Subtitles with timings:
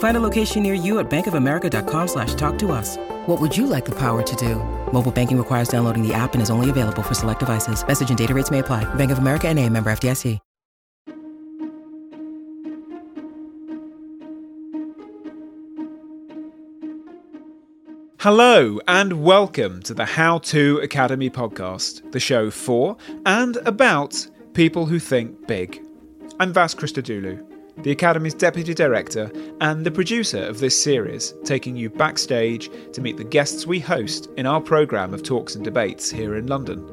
[0.00, 2.98] Find a location near you at bankofamerica.com slash talk to us.
[3.26, 4.56] What would you like the power to do?
[4.92, 7.86] Mobile banking requires downloading the app and is only available for select devices.
[7.86, 8.84] Message and data rates may apply.
[8.94, 10.38] Bank of America and a member FDIC.
[18.20, 24.84] Hello, and welcome to the How To Academy podcast, the show for and about people
[24.84, 25.82] who think big.
[26.38, 27.42] I'm Vas Christodoulou,
[27.78, 33.16] the Academy's Deputy Director and the producer of this series, taking you backstage to meet
[33.16, 36.84] the guests we host in our programme of talks and debates here in London.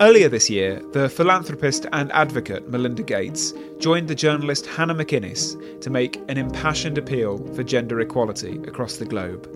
[0.00, 5.88] Earlier this year, the philanthropist and advocate Melinda Gates joined the journalist Hannah McInnes to
[5.88, 9.48] make an impassioned appeal for gender equality across the globe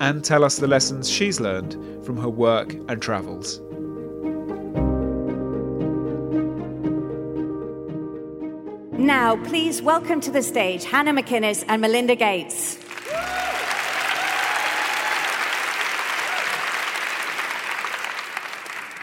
[0.00, 3.60] and tell us the lessons she's learned from her work and travels.
[9.04, 12.78] Now, please welcome to the stage Hannah McInnes and Melinda Gates.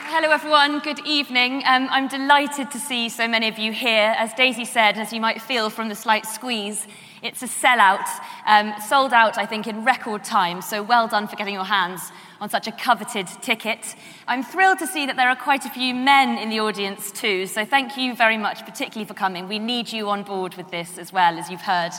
[0.07, 0.79] Hello, everyone.
[0.79, 1.61] Good evening.
[1.67, 4.15] Um, I'm delighted to see so many of you here.
[4.17, 6.87] As Daisy said, as you might feel from the slight squeeze,
[7.21, 8.07] it's a sellout,
[8.47, 10.63] um, sold out, I think, in record time.
[10.63, 13.95] So well done for getting your hands on such a coveted ticket.
[14.27, 17.45] I'm thrilled to see that there are quite a few men in the audience too.
[17.45, 19.47] So thank you very much, particularly for coming.
[19.47, 21.91] We need you on board with this as well, as you've heard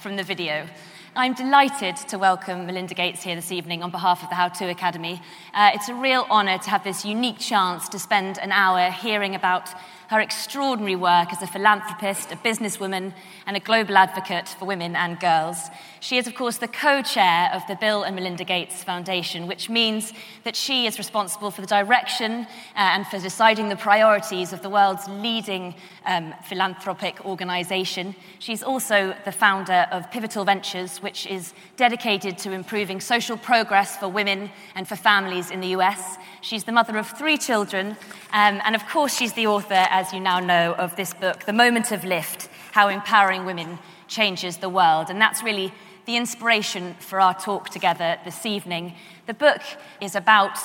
[0.00, 0.66] from the video.
[1.14, 4.70] I'm delighted to welcome Melinda Gates here this evening on behalf of the How To
[4.70, 5.20] Academy.
[5.52, 9.34] Uh, it's a real honour to have this unique chance to spend an hour hearing
[9.34, 9.68] about
[10.10, 13.14] her extraordinary work as a philanthropist, a businesswoman,
[13.46, 15.70] and a global advocate for women and girls.
[16.00, 19.70] She is, of course, the co chair of the Bill and Melinda Gates Foundation, which
[19.70, 20.12] means
[20.42, 24.68] that she is responsible for the direction uh, and for deciding the priorities of the
[24.68, 25.76] world's leading
[26.06, 28.16] um, philanthropic organization.
[28.40, 34.08] She's also the founder of Pivotal Ventures, which is dedicated to improving social progress for
[34.08, 36.16] women and for families in the US.
[36.40, 37.96] She's the mother of three children,
[38.32, 41.52] um, and of course, she's the author, as you now know, of this book, The
[41.52, 43.78] Moment of Lift How Empowering Women
[44.08, 45.10] Changes the World.
[45.10, 45.74] And that's really
[46.06, 48.94] the inspiration for our talk together this evening.
[49.26, 49.60] The book
[50.00, 50.56] is about,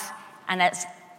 [0.47, 0.62] and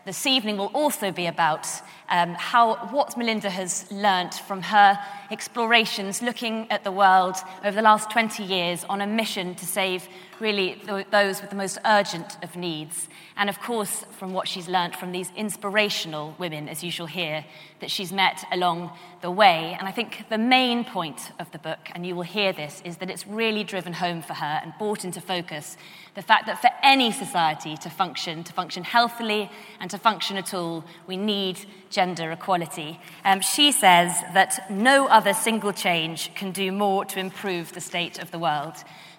[0.07, 1.69] this evening will also be about,
[2.09, 4.99] um, how what Melinda has learnt from her
[5.31, 10.09] explorations looking at the world over the last 20 years on a mission to save
[10.41, 10.81] really
[11.11, 13.09] those with the most urgent of needs.
[13.37, 17.45] And of course, from what she's learnt from these inspirational women, as you shall hear,
[17.81, 19.77] that she's met along the way.
[19.79, 22.97] And I think the main point of the book, and you will hear this, is
[22.99, 25.77] that it's really driven home for her and brought into focus
[26.15, 30.55] the fact that for any society to function, to function healthily and to function at
[30.55, 31.61] all, we need
[31.91, 32.99] gender equality.
[33.23, 38.19] Um, she says that no other single change can do more to improve the state
[38.19, 38.77] of the world.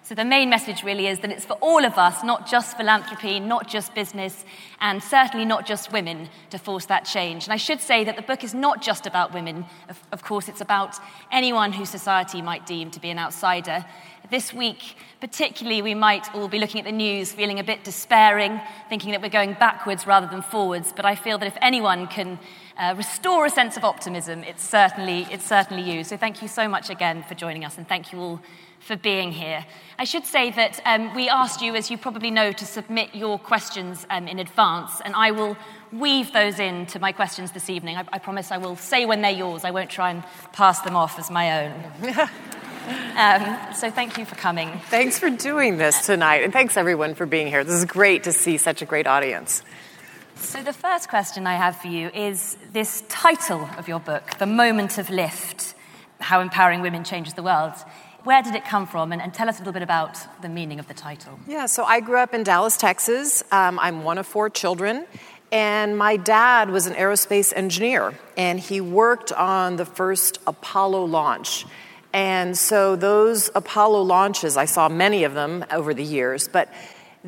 [0.08, 3.40] So, the main message really is that it's for all of us, not just philanthropy,
[3.40, 4.46] not just business,
[4.80, 7.44] and certainly not just women, to force that change.
[7.44, 9.66] And I should say that the book is not just about women.
[9.86, 10.96] Of, of course, it's about
[11.30, 13.84] anyone who society might deem to be an outsider.
[14.30, 18.62] This week, particularly, we might all be looking at the news feeling a bit despairing,
[18.88, 20.90] thinking that we're going backwards rather than forwards.
[20.96, 22.38] But I feel that if anyone can
[22.78, 26.02] uh, restore a sense of optimism, it's certainly, it's certainly you.
[26.02, 28.40] So thank you so much again for joining us, and thank you all
[28.80, 29.64] for being here.
[29.98, 33.38] I should say that um, we asked you, as you probably know, to submit your
[33.38, 35.56] questions um, in advance, and I will
[35.92, 37.96] weave those into my questions this evening.
[37.96, 39.64] I, I, promise I will say when they're yours.
[39.64, 40.22] I won't try and
[40.52, 41.72] pass them off as my own.
[43.16, 44.80] um, so thank you for coming.
[44.90, 47.64] Thanks for doing this tonight, and thanks everyone for being here.
[47.64, 49.62] This is great to see such a great audience.
[50.36, 54.46] So, the first question I have for you is this title of your book, The
[54.46, 55.74] Moment of Lift
[56.20, 57.74] How Empowering Women Changes the World.
[58.24, 59.12] Where did it come from?
[59.12, 61.38] And, and, tell us a little bit about the meaning of the title.
[61.46, 63.44] Yeah, so I grew up in Dallas, Texas.
[63.52, 65.06] Um, I'm one of four children.
[65.50, 71.64] And my dad was an aerospace engineer, and he worked on the first Apollo launch.
[72.12, 76.70] And so, those Apollo launches, I saw many of them over the years, but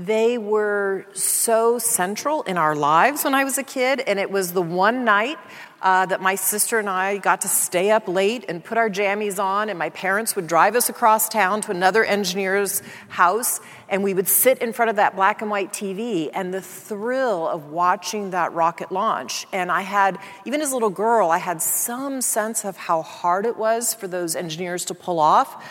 [0.06, 4.00] they were so central in our lives when I was a kid.
[4.00, 5.38] And it was the one night
[5.82, 9.42] uh, that my sister and I got to stay up late and put our jammies
[9.42, 14.12] on, and my parents would drive us across town to another engineer's house, and we
[14.12, 18.30] would sit in front of that black and white TV, and the thrill of watching
[18.30, 19.46] that rocket launch.
[19.52, 23.46] And I had, even as a little girl, I had some sense of how hard
[23.46, 25.64] it was for those engineers to pull off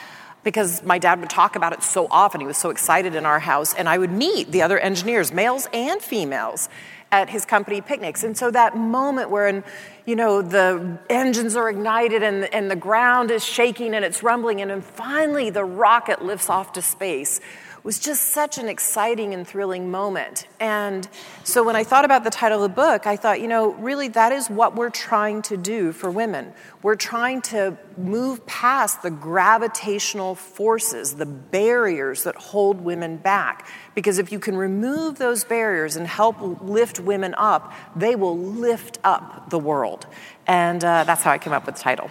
[0.43, 2.41] because my dad would talk about it so often.
[2.41, 5.67] He was so excited in our house, and I would meet the other engineers, males
[5.73, 6.69] and females
[7.11, 8.23] at his company picnics.
[8.23, 9.63] And so that moment where,
[10.05, 14.61] you know, the engines are ignited and, and the ground is shaking and it's rumbling,
[14.61, 17.41] and then finally the rocket lifts off to space
[17.83, 20.47] was just such an exciting and thrilling moment.
[20.59, 21.07] And
[21.43, 24.09] so when I thought about the title of the book, I thought, you know, really
[24.09, 26.53] that is what we're trying to do for women.
[26.81, 33.67] We're trying to move past the gravitational forces, the barriers that hold women back.
[33.95, 38.99] Because if you can remove those barriers and help lift women up, they will lift
[39.03, 40.05] up the world.
[40.47, 42.09] And uh, that's how I came up with the title.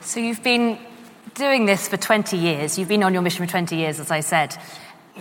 [0.00, 0.78] So you've been
[1.34, 2.78] doing this for 20 years.
[2.78, 4.56] You've been on your mission for 20 years, as I said.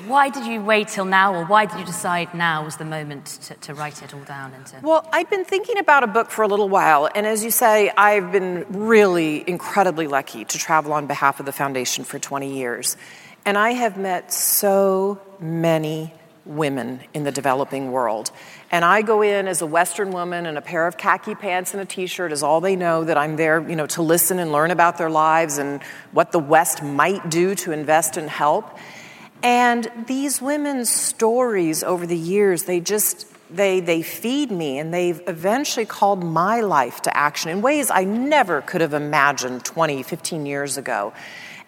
[0.08, 3.26] Why did you wait till now, or why did you decide now was the moment
[3.26, 4.54] to, to write it all down?
[4.54, 4.80] Into...
[4.82, 7.92] Well, I've been thinking about a book for a little while, and as you say,
[7.98, 12.96] I've been really incredibly lucky to travel on behalf of the foundation for 20 years.
[13.46, 16.14] And I have met so many
[16.46, 18.32] women in the developing world.
[18.72, 21.82] And I go in as a Western woman in a pair of khaki pants and
[21.82, 24.72] a t-shirt is all they know that I'm there, you know, to listen and learn
[24.72, 28.78] about their lives and what the West might do to invest and help.
[29.44, 35.22] And these women's stories over the years, they just they they feed me and they've
[35.28, 40.46] eventually called my life to action in ways I never could have imagined 20, 15
[40.46, 41.14] years ago.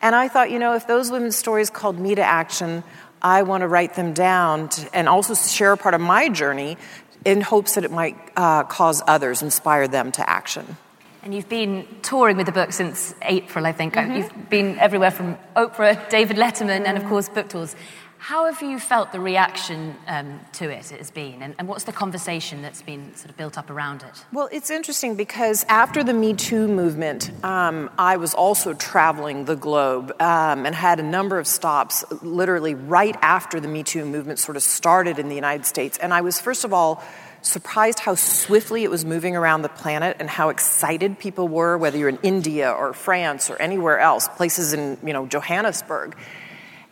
[0.01, 2.83] And I thought, you know, if those women's stories called me to action,
[3.21, 6.77] I want to write them down to, and also share a part of my journey
[7.25, 10.77] in hopes that it might uh, cause others, inspire them to action.
[11.23, 13.93] And you've been touring with the book since April, I think.
[13.93, 14.15] Mm-hmm.
[14.15, 17.77] You've been everywhere from Oprah, David Letterman, and of course, book tours.
[18.17, 21.91] How have you felt the reaction um, to it has been, and, and, what's the
[21.91, 24.25] conversation that's been sort of built up around it?
[24.31, 29.55] Well, it's interesting because after the Me Too movement, um, I was also traveling the
[29.55, 34.39] globe um, and had a number of stops literally right after the Me Too movement
[34.39, 35.97] sort of started in the United States.
[35.97, 37.03] And I was, first of all,
[37.43, 41.97] surprised how swiftly it was moving around the planet and how excited people were, whether
[41.97, 46.15] you're in India or France or anywhere else, places in you know Johannesburg.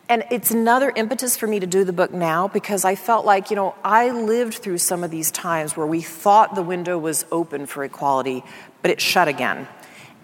[0.08, 3.48] And it's another impetus for me to do the book now because I felt like,
[3.50, 7.24] you know, I lived through some of these times where we thought the window was
[7.32, 8.44] open for equality,
[8.82, 9.66] but it shut again.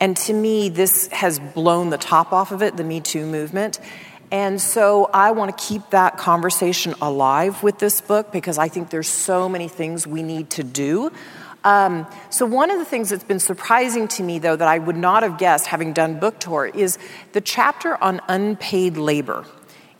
[0.01, 3.81] And to me, this has blown the top off of it, the Me Too movement.
[4.31, 8.91] And so I want to keep that conversation alive with this book because I think
[8.91, 11.11] there's so many things we need to do.
[11.65, 14.97] Um, so one of the things that's been surprising to me, though, that I would
[14.97, 16.99] not have guessed having done book tour, is
[17.33, 19.45] the chapter on unpaid labor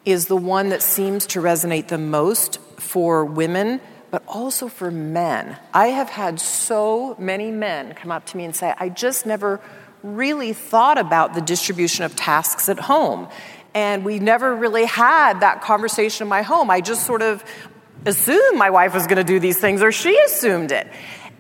[0.05, 5.57] is the one that seems to resonate the most for women, but also for men.
[5.75, 9.61] I have had so many men come up to me and say, I just never
[10.03, 13.29] really thought about the distribution of tasks at home.
[13.79, 16.69] And we never really had that conversation in my home.
[16.69, 17.45] I just sort of
[18.05, 20.89] assumed my wife was going to do these things, or she assumed it.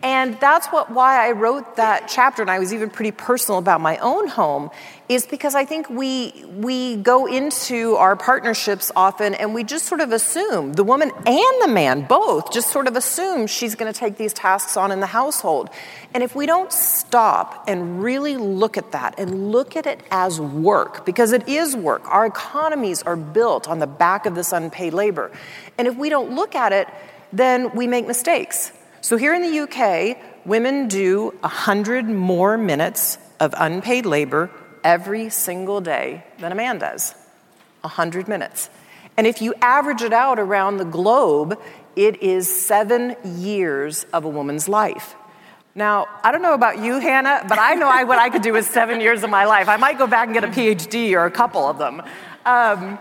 [0.00, 3.80] And that's what, why I wrote that chapter, and I was even pretty personal about
[3.80, 4.70] my own home,
[5.08, 10.00] is because I think we, we go into our partnerships often and we just sort
[10.00, 13.98] of assume, the woman and the man both just sort of assume she's going to
[13.98, 15.68] take these tasks on in the household.
[16.14, 20.40] And if we don't stop and really look at that and look at it as
[20.40, 24.94] work, because it is work, our economies are built on the back of this unpaid
[24.94, 25.32] labor.
[25.76, 26.86] And if we don't look at it,
[27.32, 28.72] then we make mistakes.
[29.00, 34.50] So here in the UK, women do 100 more minutes of unpaid labor
[34.82, 37.14] every single day than a man does
[37.82, 38.70] 100 minutes.
[39.16, 41.60] And if you average it out around the globe,
[41.96, 45.14] it is seven years of a woman's life.
[45.74, 48.52] Now, I don't know about you, Hannah, but I know I, what I could do
[48.52, 49.68] with seven years of my life.
[49.68, 52.02] I might go back and get a PhD or a couple of them.
[52.44, 52.98] Um,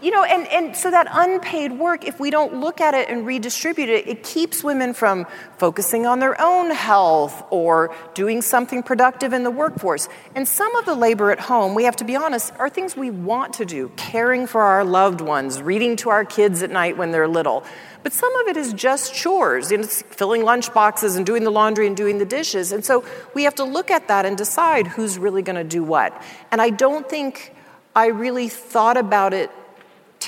[0.00, 3.26] You know, and, and so that unpaid work, if we don't look at it and
[3.26, 5.26] redistribute it, it keeps women from
[5.58, 10.08] focusing on their own health or doing something productive in the workforce.
[10.36, 13.10] And some of the labor at home, we have to be honest, are things we
[13.10, 17.10] want to do caring for our loved ones, reading to our kids at night when
[17.10, 17.64] they're little.
[18.04, 21.50] But some of it is just chores, you know, filling lunch boxes and doing the
[21.50, 22.70] laundry and doing the dishes.
[22.70, 25.82] And so we have to look at that and decide who's really going to do
[25.82, 26.22] what.
[26.52, 27.52] And I don't think
[27.96, 29.50] I really thought about it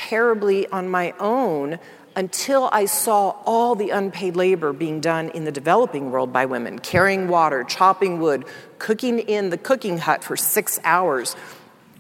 [0.09, 1.79] terribly on my own
[2.17, 6.79] until I saw all the unpaid labor being done in the developing world by women
[6.79, 8.47] carrying water, chopping wood,
[8.79, 11.37] cooking in the cooking hut for six hours.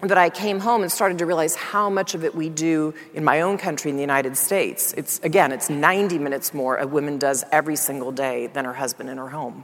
[0.02, 3.23] That I came home and started to realize how much of it we do in
[3.23, 4.95] my own country in the United States.
[4.95, 9.11] It's again, it's 90 minutes more a woman does every single day than her husband
[9.11, 9.62] in her home.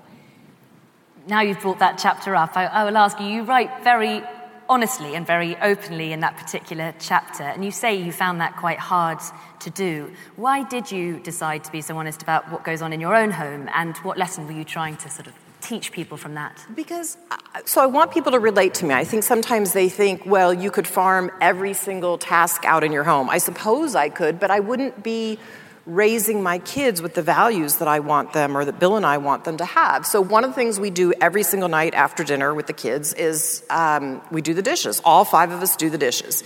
[1.26, 3.26] Now you've brought that chapter up, I, I will ask you.
[3.26, 4.22] You write very
[4.68, 7.42] honestly and very openly in that particular chapter.
[7.42, 9.18] And you say you found that quite hard
[9.60, 10.12] to do.
[10.36, 13.30] Why did you decide to be so honest about what goes on in your own
[13.30, 13.68] home?
[13.74, 16.64] And what lesson were you trying to sort of teach people from that?
[16.74, 18.94] Because, uh, so I want people to relate to me.
[18.94, 23.04] I think sometimes they think, well, you could farm every single task out in your
[23.04, 23.28] home.
[23.30, 25.38] I suppose I could, but I wouldn't be
[25.86, 29.18] raising my kids with the values that I want them or that Bill and I
[29.18, 30.04] want them to have.
[30.04, 33.14] So, one of the things we do every single night after dinner with the kids
[33.14, 35.00] is um, we do the dishes.
[35.04, 36.42] All five of us do the dishes.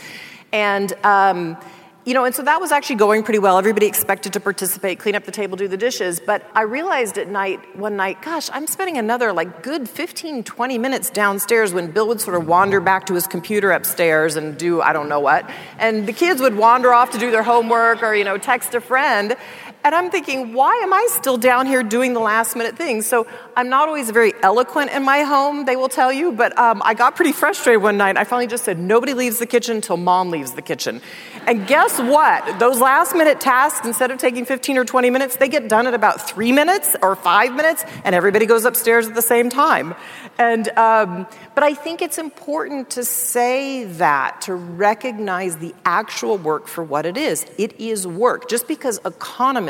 [0.52, 1.56] And um,
[2.04, 3.58] you know, and so that was actually going pretty well.
[3.58, 6.18] Everybody expected to participate, clean up the table, do the dishes.
[6.18, 10.78] But I realized at night, one night, gosh, I'm spending another like good 15, 20
[10.78, 14.80] minutes downstairs when Bill would sort of wander back to his computer upstairs and do
[14.80, 15.48] I don't know what.
[15.78, 18.80] And the kids would wander off to do their homework or, you know, text a
[18.80, 19.36] friend.
[19.82, 23.06] And I'm thinking, why am I still down here doing the last minute things?
[23.06, 26.82] So I'm not always very eloquent in my home, they will tell you, but um,
[26.84, 28.18] I got pretty frustrated one night.
[28.18, 31.00] I finally just said, nobody leaves the kitchen until mom leaves the kitchen.
[31.46, 32.58] And guess what?
[32.58, 35.94] Those last minute tasks, instead of taking 15 or 20 minutes, they get done at
[35.94, 39.94] about three minutes or five minutes, and everybody goes upstairs at the same time.
[40.38, 46.66] And, um, but I think it's important to say that, to recognize the actual work
[46.66, 47.46] for what it is.
[47.56, 48.48] It is work.
[48.48, 49.69] Just because economists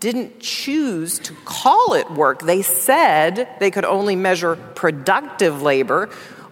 [0.00, 6.08] didn't choose to call it work, they said they could only measure productive labor.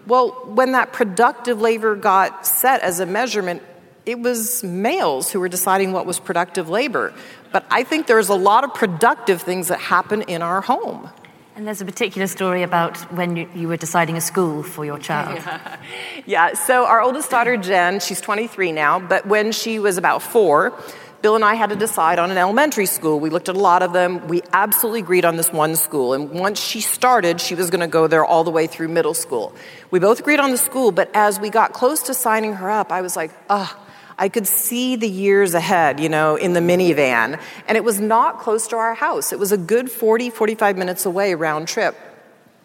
[0.07, 3.61] Well, when that productive labor got set as a measurement,
[4.05, 7.13] it was males who were deciding what was productive labor.
[7.51, 11.09] But I think there's a lot of productive things that happen in our home.
[11.55, 14.99] And there's a particular story about when you, you were deciding a school for your
[14.99, 15.35] child.
[15.37, 15.77] Yeah.
[16.25, 20.77] yeah, so our oldest daughter, Jen, she's 23 now, but when she was about four,
[21.25, 23.19] Bill and I had to decide on an elementary school.
[23.19, 24.27] We looked at a lot of them.
[24.27, 26.13] We absolutely agreed on this one school.
[26.13, 29.15] And once she started, she was going to go there all the way through middle
[29.15, 29.51] school.
[29.89, 32.91] We both agreed on the school, but as we got close to signing her up,
[32.91, 33.75] I was like, ah,
[34.19, 37.41] I could see the years ahead, you know, in the minivan.
[37.67, 39.33] And it was not close to our house.
[39.33, 41.97] It was a good 40, 45 minutes away round trip.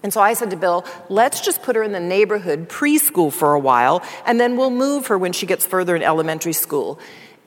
[0.03, 3.55] And so I said to Bill, let's just put her in the neighborhood preschool for
[3.55, 6.99] a while, and then we'll move her when she gets further in elementary school.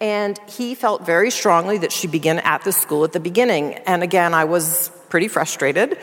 [0.03, 3.75] And he felt very strongly that she begin at the school at the beginning.
[3.87, 5.97] And again, I was pretty frustrated.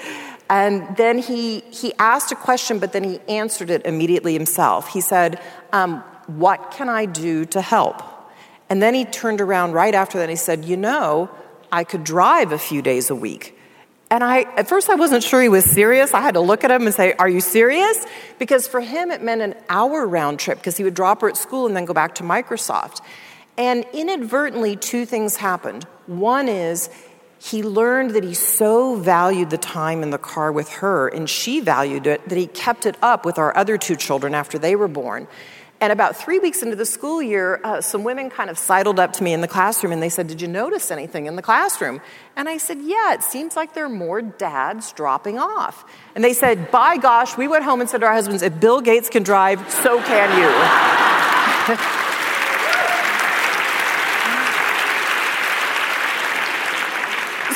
[0.49, 4.88] And then he, he asked a question, but then he answered it immediately himself.
[4.88, 5.38] He said,
[5.75, 8.02] um, what can I do to help?
[8.71, 11.28] And then he turned around right after that and he said, You know,
[11.71, 13.59] I could drive a few days a week.
[14.11, 16.14] And I, at first, I wasn't sure he was serious.
[16.14, 18.07] I had to look at him and say, Are you serious?
[18.38, 21.37] Because for him, it meant an hour round trip because he would drop her at
[21.37, 23.00] school and then go back to Microsoft.
[23.61, 25.85] And inadvertently, two things happened.
[26.07, 26.88] One is
[27.38, 31.61] he learned that he so valued the time in the car with her, and she
[31.61, 34.88] valued it, that he kept it up with our other two children after they were
[34.88, 35.29] born.
[35.79, 39.12] And about three weeks into the school year, uh, some women kind of sidled up
[39.14, 42.00] to me in the classroom and they said, Did you notice anything in the classroom?
[42.37, 45.85] And I said, Yeah, it seems like there are more dads dropping off.
[46.14, 48.81] And they said, By gosh, we went home and said to our husbands, If Bill
[48.81, 50.38] Gates can drive, so can
[51.69, 52.07] you.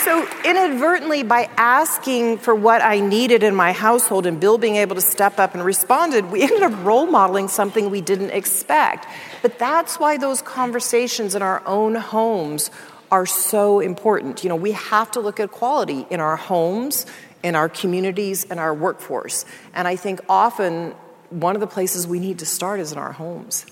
[0.04, 4.94] so inadvertently by asking for what I needed in my household and Bill being able
[4.96, 9.06] to step up and responded, we ended up role modeling something we didn't expect.
[9.40, 12.70] But that's why those conversations in our own homes
[13.10, 14.44] are so important.
[14.44, 17.06] You know, we have to look at quality in our homes,
[17.42, 19.46] in our communities, and our workforce.
[19.72, 20.94] And I think often
[21.30, 23.64] one of the places we need to start is in our homes.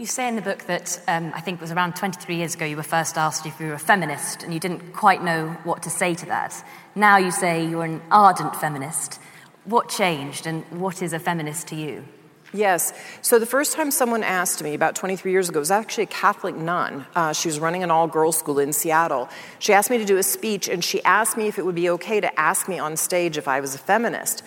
[0.00, 2.64] You say in the book that um, I think it was around 23 years ago
[2.64, 5.82] you were first asked if you were a feminist and you didn't quite know what
[5.82, 6.64] to say to that.
[6.94, 9.20] Now you say you're an ardent feminist.
[9.66, 12.06] What changed and what is a feminist to you?
[12.54, 12.94] Yes.
[13.20, 16.56] So the first time someone asked me about 23 years ago was actually a Catholic
[16.56, 17.04] nun.
[17.14, 19.28] Uh, she was running an all girls school in Seattle.
[19.58, 21.90] She asked me to do a speech, and she asked me if it would be
[21.90, 24.42] okay to ask me on stage if I was a feminist.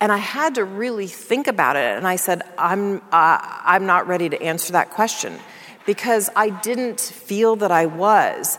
[0.00, 4.06] And I had to really think about it, and I said, I'm, uh, I'm not
[4.06, 5.34] ready to answer that question
[5.86, 8.58] because I didn't feel that I was.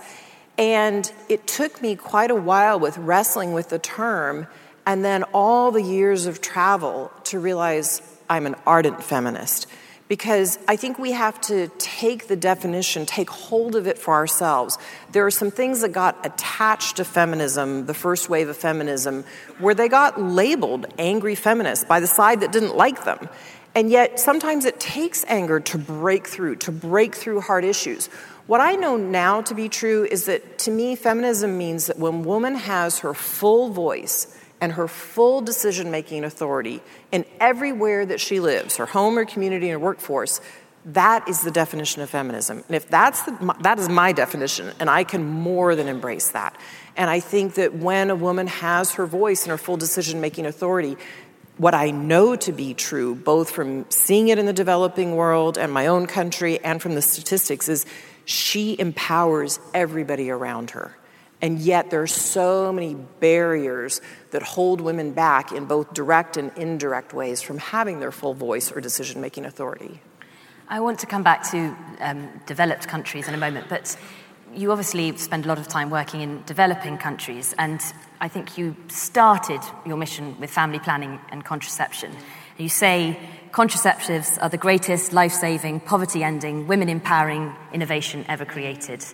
[0.58, 4.48] And it took me quite a while with wrestling with the term
[4.86, 9.67] and then all the years of travel to realize I'm an ardent feminist
[10.09, 14.77] because I think we have to take the definition, take hold of it for ourselves.
[15.11, 19.23] There are some things that got attached to feminism, the first wave of feminism,
[19.59, 23.29] where they got labeled angry feminists by the side that didn't like them.
[23.75, 28.07] And yet, sometimes it takes anger to break through, to break through hard issues.
[28.47, 32.23] What I know now to be true is that to me, feminism means that when
[32.23, 38.39] woman has her full voice, and her full decision making authority in everywhere that she
[38.39, 40.41] lives, her home, her community, and her workforce,
[40.85, 42.63] that is the definition of feminism.
[42.67, 46.57] And if that's the, that is my definition, and I can more than embrace that.
[46.95, 50.45] And I think that when a woman has her voice and her full decision making
[50.45, 50.97] authority,
[51.57, 55.71] what I know to be true, both from seeing it in the developing world and
[55.71, 57.85] my own country and from the statistics, is
[58.23, 60.95] she empowers everybody around her.
[61.41, 66.51] And yet, there are so many barriers that hold women back in both direct and
[66.58, 70.01] indirect ways from having their full voice or decision making authority.
[70.67, 73.98] I want to come back to um, developed countries in a moment, but
[74.53, 77.81] you obviously spend a lot of time working in developing countries, and
[78.19, 82.12] I think you started your mission with family planning and contraception.
[82.58, 83.17] You say
[83.51, 89.05] contraceptives are the greatest life saving, poverty ending, women empowering innovation ever created.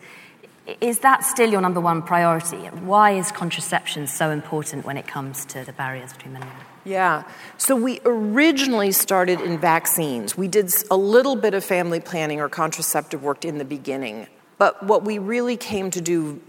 [0.82, 2.58] Is that still your number one priority?
[2.58, 6.66] Why is contraception so important when it comes to the barriers between men and women?
[6.86, 7.24] Yeah.
[7.58, 10.38] So we originally started in vaccines.
[10.38, 14.28] We did a little bit of family planning or contraceptive work in the beginning.
[14.58, 16.40] But what we really came to do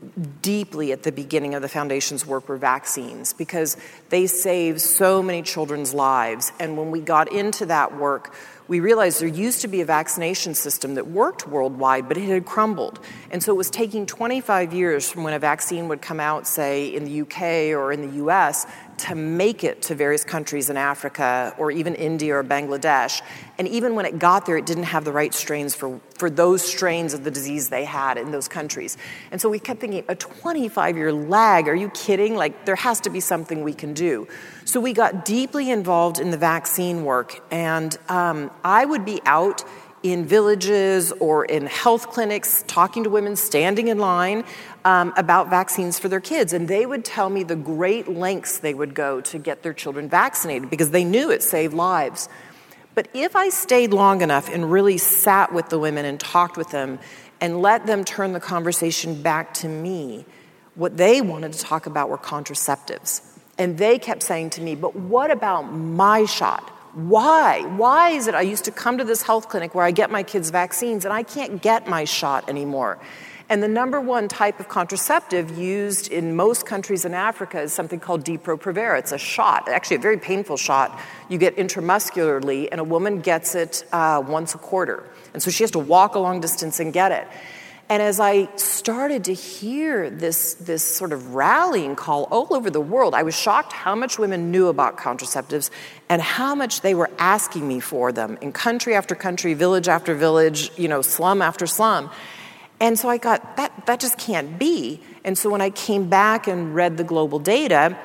[0.40, 3.76] deeply at the beginning of the foundation's work were vaccines because
[4.11, 6.52] they save so many children's lives.
[6.61, 8.32] And when we got into that work,
[8.68, 12.44] we realized there used to be a vaccination system that worked worldwide, but it had
[12.44, 12.99] crumbled.
[13.30, 16.94] And so it was taking 25 years from when a vaccine would come out, say,
[16.94, 18.66] in the UK or in the US,
[18.98, 23.22] to make it to various countries in Africa or even India or Bangladesh.
[23.58, 26.62] And even when it got there, it didn't have the right strains for, for those
[26.62, 28.96] strains of the disease they had in those countries.
[29.30, 32.37] And so we kept thinking, a 25 year lag, are you kidding?
[32.37, 34.28] Like, there has to be something we can do.
[34.64, 39.64] So we got deeply involved in the vaccine work, and um, I would be out
[40.12, 44.45] in villages or in health clinics talking to women standing in line
[44.85, 46.53] um, about vaccines for their kids.
[46.53, 50.09] And they would tell me the great lengths they would go to get their children
[50.09, 52.29] vaccinated because they knew it saved lives.
[52.95, 56.71] But if I stayed long enough and really sat with the women and talked with
[56.71, 56.99] them
[57.40, 60.25] and let them turn the conversation back to me,
[60.75, 63.23] what they wanted to talk about were contraceptives.
[63.59, 66.73] And they kept saying to me, But what about my shot?
[66.96, 67.61] Why?
[67.76, 70.22] Why is it I used to come to this health clinic where I get my
[70.22, 72.98] kids' vaccines and I can't get my shot anymore?
[73.50, 78.00] And the number one type of contraceptive used in most countries in Africa is something
[78.00, 78.98] called Depo-Provera.
[78.98, 80.98] It's a shot, actually a very painful shot.
[81.28, 85.04] You get intramuscularly, and a woman gets it uh, once a quarter.
[85.35, 87.28] And so she has to walk a long distance and get it.
[87.88, 92.81] And as I started to hear this, this sort of rallying call all over the
[92.81, 95.70] world, I was shocked how much women knew about contraceptives
[96.09, 100.14] and how much they were asking me for them in country after country, village after
[100.14, 102.11] village, you know, slum after slum.
[102.81, 105.01] And so I got, that, that just can't be.
[105.25, 107.96] And so when I came back and read the global data,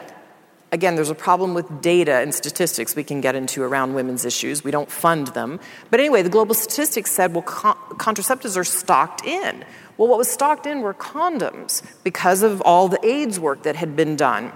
[0.74, 4.64] Again, there's a problem with data and statistics we can get into around women's issues.
[4.64, 5.60] We don't fund them.
[5.90, 9.66] But anyway, the global statistics said, well, con- contraceptives are stocked in.
[9.98, 13.98] Well, what was stocked in were condoms because of all the AIDS work that had
[13.98, 14.54] been done,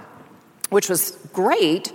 [0.70, 1.92] which was great,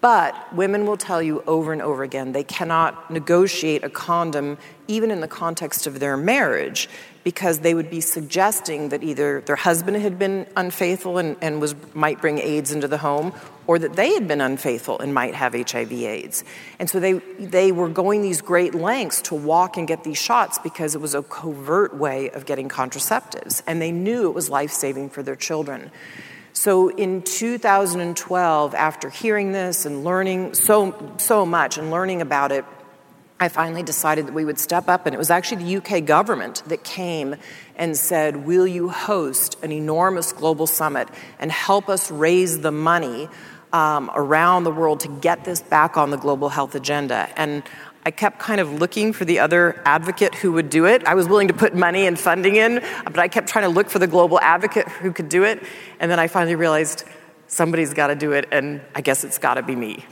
[0.00, 5.10] but women will tell you over and over again they cannot negotiate a condom even
[5.10, 6.88] in the context of their marriage
[7.22, 11.74] because they would be suggesting that either their husband had been unfaithful and, and was,
[11.94, 13.32] might bring AIDS into the home,
[13.66, 16.44] or that they had been unfaithful and might have HIV AIDS.
[16.78, 20.58] And so they, they were going these great lengths to walk and get these shots
[20.58, 23.62] because it was a covert way of getting contraceptives.
[23.66, 25.90] And they knew it was life saving for their children.
[26.52, 32.64] So in 2012, after hearing this and learning so, so much and learning about it,
[33.42, 36.62] I finally decided that we would step up, and it was actually the UK government
[36.66, 37.36] that came
[37.74, 43.30] and said, Will you host an enormous global summit and help us raise the money
[43.72, 47.30] um, around the world to get this back on the global health agenda?
[47.34, 47.62] And
[48.04, 51.02] I kept kind of looking for the other advocate who would do it.
[51.06, 53.88] I was willing to put money and funding in, but I kept trying to look
[53.88, 55.62] for the global advocate who could do it.
[55.98, 57.04] And then I finally realized
[57.46, 60.04] somebody's got to do it, and I guess it's got to be me.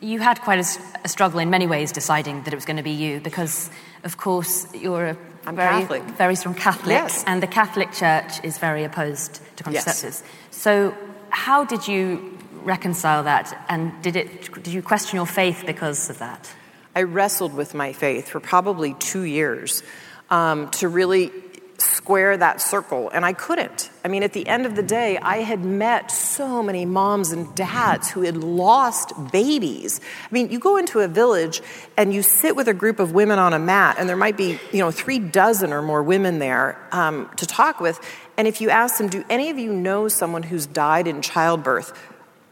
[0.00, 2.82] You had quite a, a, struggle in many ways deciding that it was going to
[2.82, 3.70] be you because,
[4.04, 6.02] of course, you're a I'm very, Catholic.
[6.02, 7.24] very strong Catholic, yes.
[7.26, 10.02] and the Catholic Church is very opposed to contraceptives.
[10.02, 10.22] Yes.
[10.50, 10.94] So,
[11.30, 14.52] how did you reconcile that, and did it?
[14.52, 16.52] Did you question your faith because of that?
[16.96, 19.82] I wrestled with my faith for probably two years
[20.30, 21.30] um, to really
[21.78, 23.90] square that circle, and I couldn't.
[24.04, 27.54] I mean, at the end of the day, I had met so many moms and
[27.54, 30.00] dads who had lost babies.
[30.22, 31.62] I mean, you go into a village
[31.96, 34.58] and you sit with a group of women on a mat, and there might be,
[34.72, 38.00] you know, three dozen or more women there um, to talk with.
[38.36, 41.92] And if you ask them, do any of you know someone who's died in childbirth?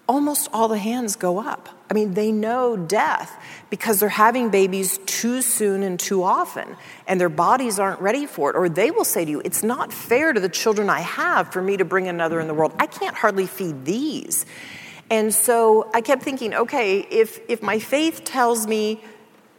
[0.07, 1.69] Almost all the hands go up.
[1.91, 3.37] I mean, they know death
[3.71, 8.51] because they're having babies too soon and too often, and their bodies aren't ready for
[8.51, 8.57] it.
[8.57, 11.63] Or they will say to you, It's not fair to the children I have for
[11.63, 12.75] me to bring another in the world.
[12.79, 14.47] I can't hardly feed these.
[15.11, 19.03] And so I kept thinking, okay, if, if my faith tells me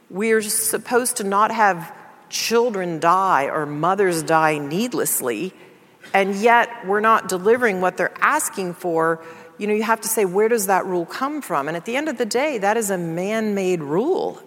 [0.09, 1.93] we're supposed to not have
[2.29, 5.53] children die or mothers die needlessly,
[6.13, 9.23] and yet we're not delivering what they're asking for,
[9.57, 11.67] you know, you have to say, where does that rule come from?
[11.67, 14.41] And at the end of the day, that is a man made rule.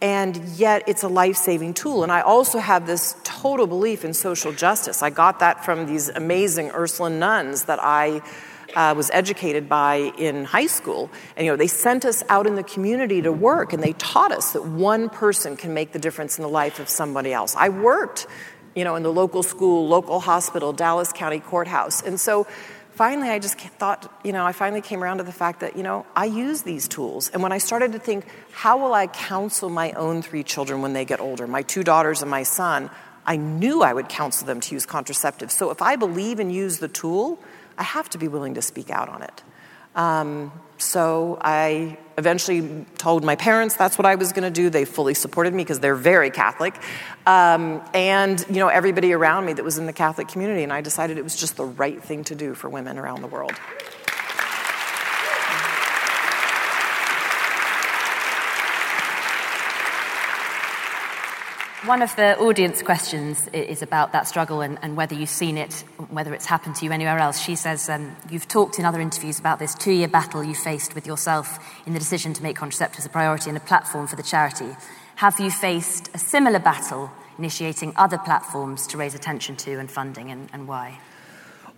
[0.00, 2.02] And yet it's a life saving tool.
[2.02, 5.02] And I also have this total belief in social justice.
[5.02, 8.20] I got that from these amazing Ursuline nuns that I
[8.74, 11.10] uh, was educated by in high school.
[11.36, 14.32] And, you know, they sent us out in the community to work, and they taught
[14.32, 17.54] us that one person can make the difference in the life of somebody else.
[17.56, 18.26] I worked,
[18.74, 22.02] you know, in the local school, local hospital, Dallas County Courthouse.
[22.02, 22.46] And so
[22.94, 25.82] finally, I just thought, you know, I finally came around to the fact that, you
[25.82, 27.28] know, I use these tools.
[27.30, 30.92] And when I started to think, how will I counsel my own three children when
[30.92, 32.90] they get older, my two daughters and my son,
[33.24, 35.52] I knew I would counsel them to use contraceptives.
[35.52, 37.38] So if I believe and use the tool,
[37.78, 39.42] I have to be willing to speak out on it.
[39.94, 44.68] Um, so I eventually told my parents that's what I was going to do.
[44.68, 46.74] They fully supported me because they're very Catholic,
[47.26, 50.62] um, and you know everybody around me that was in the Catholic community.
[50.62, 53.28] And I decided it was just the right thing to do for women around the
[53.28, 53.54] world.
[61.86, 65.72] One of the audience questions is about that struggle and, and, whether you've seen it,
[66.10, 67.40] whether it's happened to you anywhere else.
[67.40, 70.94] She says, um, You've talked in other interviews about this two year battle you faced
[70.94, 74.22] with yourself in the decision to make contraceptives a priority and a platform for the
[74.22, 74.76] charity.
[75.16, 80.30] Have you faced a similar battle initiating other platforms to raise attention to and funding,
[80.30, 81.00] and, and why?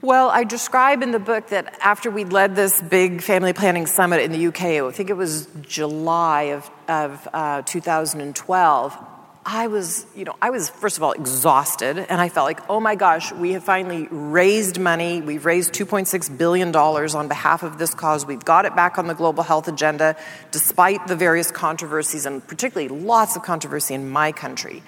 [0.03, 4.21] Well, I describe in the book that after we led this big family planning summit
[4.21, 9.14] in the UK, I think it was July of, of uh, 2012,
[9.47, 12.81] I was, you know, I was first of all exhausted, and I felt like, oh
[12.81, 15.21] my gosh, we have finally raised money.
[15.21, 18.25] We've raised $2.6 billion on behalf of this cause.
[18.25, 20.17] We've got it back on the global health agenda,
[20.51, 24.83] despite the various controversies, and particularly lots of controversy in my country.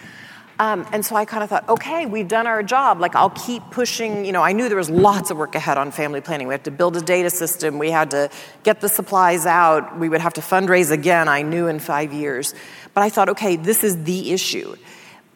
[0.59, 2.99] Um, and so I kind of thought, okay, we've done our job.
[2.99, 4.25] Like, I'll keep pushing.
[4.25, 6.47] You know, I knew there was lots of work ahead on family planning.
[6.49, 8.31] We had to build a data system, we had to
[8.63, 12.55] get the supplies out, we would have to fundraise again, I knew in five years.
[12.97, 14.75] But I thought, okay, this is the issue.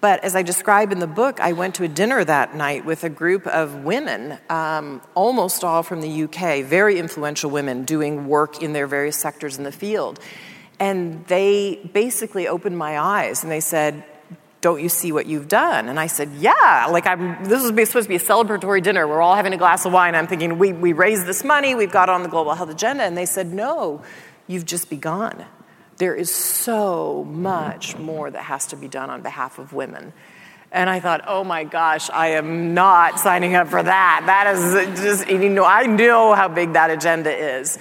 [0.00, 3.04] But as I describe in the book, I went to a dinner that night with
[3.04, 8.62] a group of women, um, almost all from the UK, very influential women doing work
[8.62, 10.18] in their various sectors in the field.
[10.78, 14.04] And they basically opened my eyes and they said,
[14.62, 15.90] don't you see what you've done?
[15.90, 19.06] And I said, yeah, like I'm, this was supposed to be a celebratory dinner.
[19.06, 20.14] We're all having a glass of wine.
[20.14, 23.04] I'm thinking, we, we raised this money, we've got on the global health agenda.
[23.04, 24.02] And they said, no,
[24.46, 25.44] you've just begun.
[26.00, 30.14] There is so much more that has to be done on behalf of women.
[30.72, 34.22] And I thought, oh my gosh, I am not signing up for that.
[34.24, 37.78] That is just, you know, I know how big that agenda is.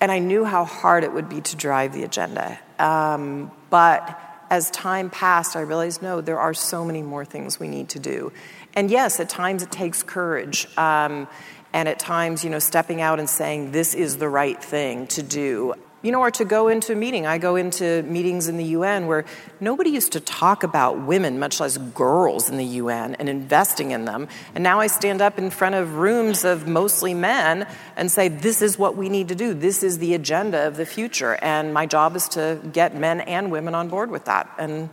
[0.00, 2.58] And I knew how hard it would be to drive the agenda.
[2.80, 4.18] Um, but
[4.50, 8.00] as time passed, I realized no, there are so many more things we need to
[8.00, 8.32] do.
[8.74, 10.66] And yes, at times it takes courage.
[10.76, 11.28] Um,
[11.72, 15.22] and at times, you know, stepping out and saying, this is the right thing to
[15.22, 17.26] do you know, or to go into a meeting.
[17.26, 19.24] I go into meetings in the UN where
[19.60, 24.06] nobody used to talk about women, much less girls, in the UN and investing in
[24.06, 24.28] them.
[24.54, 28.62] And now I stand up in front of rooms of mostly men and say, this
[28.62, 29.52] is what we need to do.
[29.52, 31.38] This is the agenda of the future.
[31.42, 34.50] And my job is to get men and women on board with that.
[34.58, 34.88] And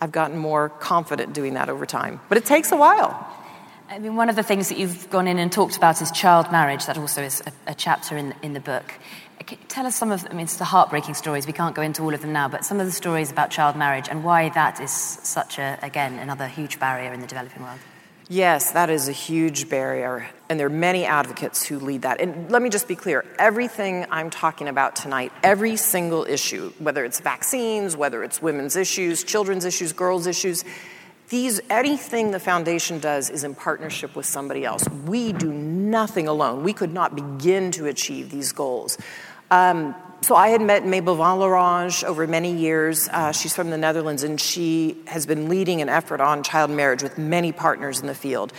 [0.00, 2.20] I've gotten more confident doing that over time.
[2.28, 3.26] But it takes a while.
[3.88, 6.52] I mean, one of the things that you've gone in and talked about is child
[6.52, 6.86] marriage.
[6.86, 8.94] That also is a, a chapter in, in the book.
[9.68, 11.46] Tell us some of, I mean, it's the heartbreaking stories.
[11.46, 13.74] We can't go into all of them now, but some of the stories about child
[13.74, 17.78] marriage and why that is such a, again, another huge barrier in the developing world.
[18.28, 20.28] Yes, that is a huge barrier.
[20.48, 22.20] And there are many advocates who lead that.
[22.20, 27.04] And let me just be clear everything I'm talking about tonight, every single issue, whether
[27.04, 30.64] it's vaccines, whether it's women's issues, children's issues, girls' issues,
[31.30, 34.88] these, anything the foundation does is in partnership with somebody else.
[35.06, 36.64] We do nothing alone.
[36.64, 38.98] We could not begin to achieve these goals.
[39.50, 43.08] Um, so I had met Mabel van Oranje over many years.
[43.08, 47.02] Uh, she's from the Netherlands, and she has been leading an effort on child marriage
[47.02, 48.52] with many partners in the field.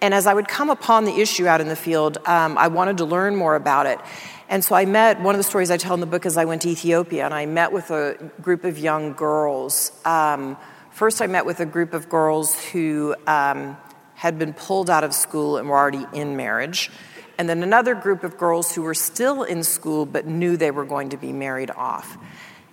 [0.00, 2.98] And as I would come upon the issue out in the field, um, I wanted
[2.98, 3.98] to learn more about it.
[4.48, 6.44] And so I met, one of the stories I tell in the book is I
[6.44, 9.92] went to Ethiopia, and I met with a group of young girls.
[10.04, 10.56] Um,
[10.96, 13.76] First, I met with a group of girls who um,
[14.14, 16.90] had been pulled out of school and were already in marriage.
[17.38, 20.84] And then another group of girls who were still in school but knew they were
[20.84, 22.16] going to be married off.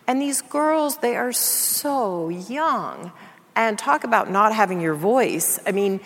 [0.07, 3.11] And these girls, they are so young.
[3.55, 5.59] And talk about not having your voice.
[5.65, 5.99] I mean,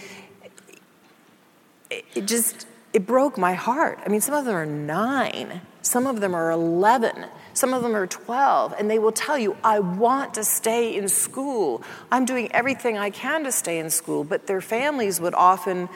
[1.90, 4.00] it just, it broke my heart.
[4.06, 7.26] I mean, some of them are nine, some of them are 11.
[7.58, 11.10] Some of them are 12, and they will tell you, I want to stay in
[11.10, 11.82] school.
[12.12, 14.24] I'm doing everything I can to stay in school.
[14.24, 15.90] But their families would often,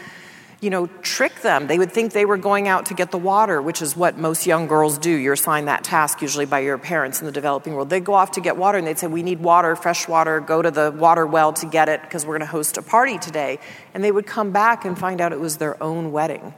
[0.62, 1.65] you know, trick them.
[1.65, 4.45] They would think they were going out to get the water, which is what most
[4.45, 5.10] young girls do.
[5.10, 7.89] You're assigned that task usually by your parents in the developing world.
[7.89, 10.62] They'd go off to get water, and they'd say, We need water, fresh water, go
[10.62, 13.60] to the water well to get it because we're going to host a party today.
[13.95, 16.54] And they would come back and find out it was their own wedding.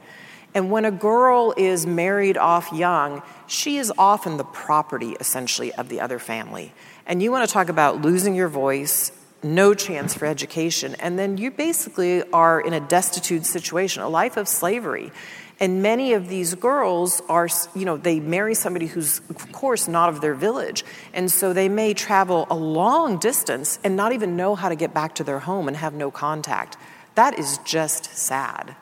[0.52, 5.88] And when a girl is married off young, she is often the property, essentially, of
[5.88, 6.74] the other family.
[7.06, 9.10] And you want to talk about losing your voice,
[9.44, 14.36] no chance for education, and then you basically are in a destitute situation, a life
[14.36, 15.12] of slavery.
[15.60, 20.08] And many of these girls are, you know, they marry somebody who's, of course, not
[20.08, 20.84] of their village.
[21.12, 24.92] And so they may travel a long distance and not even know how to get
[24.92, 26.76] back to their home and have no contact.
[27.14, 28.74] That is just sad.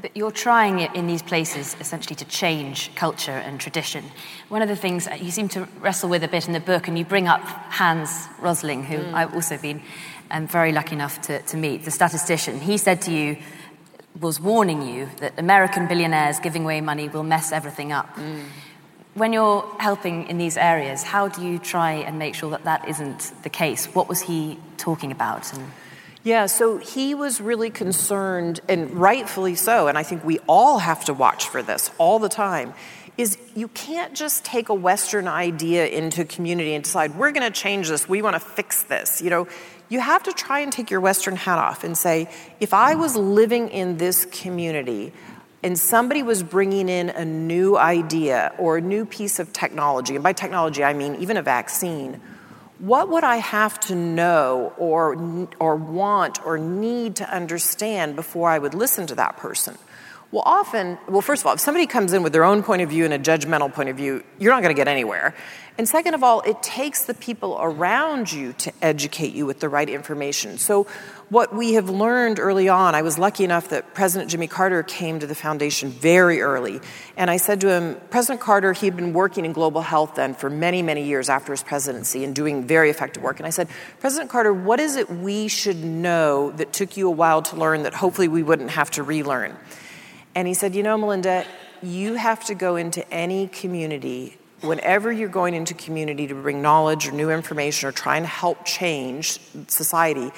[0.00, 4.04] But you're trying in these places essentially to change culture and tradition.
[4.48, 6.98] One of the things you seem to wrestle with a bit in the book, and
[6.98, 9.12] you bring up Hans Rosling, who mm.
[9.12, 9.82] I've also been
[10.30, 12.60] um, very lucky enough to, to meet, the statistician.
[12.60, 13.36] He said to you,
[14.18, 18.16] was warning you that American billionaires giving away money will mess everything up.
[18.16, 18.44] Mm.
[19.14, 22.88] When you're helping in these areas, how do you try and make sure that that
[22.88, 23.86] isn't the case?
[23.86, 25.52] What was he talking about?
[25.52, 25.70] And
[26.22, 31.04] yeah, so he was really concerned, and rightfully so, and I think we all have
[31.06, 32.74] to watch for this all the time.
[33.16, 37.58] Is you can't just take a Western idea into community and decide, we're going to
[37.58, 39.20] change this, we want to fix this.
[39.20, 39.48] You know,
[39.88, 42.28] you have to try and take your Western hat off and say,
[42.60, 45.12] if I was living in this community,
[45.62, 50.22] and somebody was bringing in a new idea or a new piece of technology, and
[50.22, 52.20] by technology I mean even a vaccine,
[52.80, 58.58] what would I have to know or, or want or need to understand before I
[58.58, 59.76] would listen to that person?
[60.32, 62.88] Well, often, well, first of all, if somebody comes in with their own point of
[62.88, 65.34] view and a judgmental point of view, you're not going to get anywhere.
[65.80, 69.68] And second of all, it takes the people around you to educate you with the
[69.70, 70.58] right information.
[70.58, 70.86] So,
[71.30, 75.20] what we have learned early on, I was lucky enough that President Jimmy Carter came
[75.20, 76.82] to the foundation very early.
[77.16, 80.34] And I said to him, President Carter, he had been working in global health then
[80.34, 83.40] for many, many years after his presidency and doing very effective work.
[83.40, 83.68] And I said,
[84.00, 87.84] President Carter, what is it we should know that took you a while to learn
[87.84, 89.56] that hopefully we wouldn't have to relearn?
[90.34, 91.46] And he said, You know, Melinda,
[91.82, 97.08] you have to go into any community, whenever you're going into community to bring knowledge
[97.08, 100.30] or new information or trying to help change society,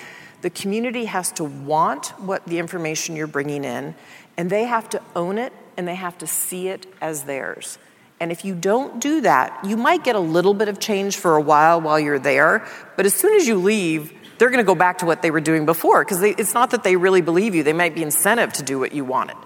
[0.43, 3.95] the community has to want what the information you're bringing in,
[4.37, 7.79] and they have to own it and they have to see it as theirs.
[8.21, 11.37] And if you don't do that, you might get a little bit of change for
[11.37, 14.75] a while while you're there, but as soon as you leave, they're going to go
[14.75, 17.63] back to what they were doing before because it's not that they really believe you.
[17.63, 19.37] They might be incentive to do what you wanted.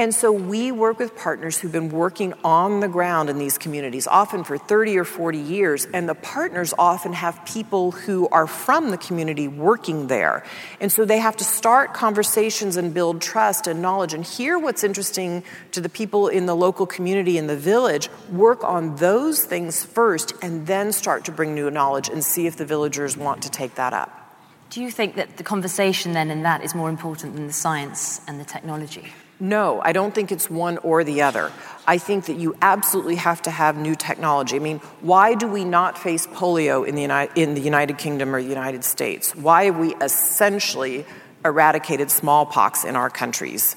[0.00, 4.06] And so we work with partners who've been working on the ground in these communities,
[4.06, 5.86] often for 30 or 40 years.
[5.92, 10.42] And the partners often have people who are from the community working there.
[10.80, 14.84] And so they have to start conversations and build trust and knowledge and hear what's
[14.84, 19.84] interesting to the people in the local community in the village, work on those things
[19.84, 23.50] first, and then start to bring new knowledge and see if the villagers want to
[23.50, 24.10] take that up.
[24.70, 28.22] Do you think that the conversation then in that is more important than the science
[28.26, 29.12] and the technology?
[29.40, 31.50] No, I don't think it's one or the other.
[31.86, 34.56] I think that you absolutely have to have new technology.
[34.56, 38.34] I mean, why do we not face polio in the, United, in the United Kingdom
[38.34, 39.34] or the United States?
[39.34, 41.06] Why have we essentially
[41.42, 43.76] eradicated smallpox in our countries?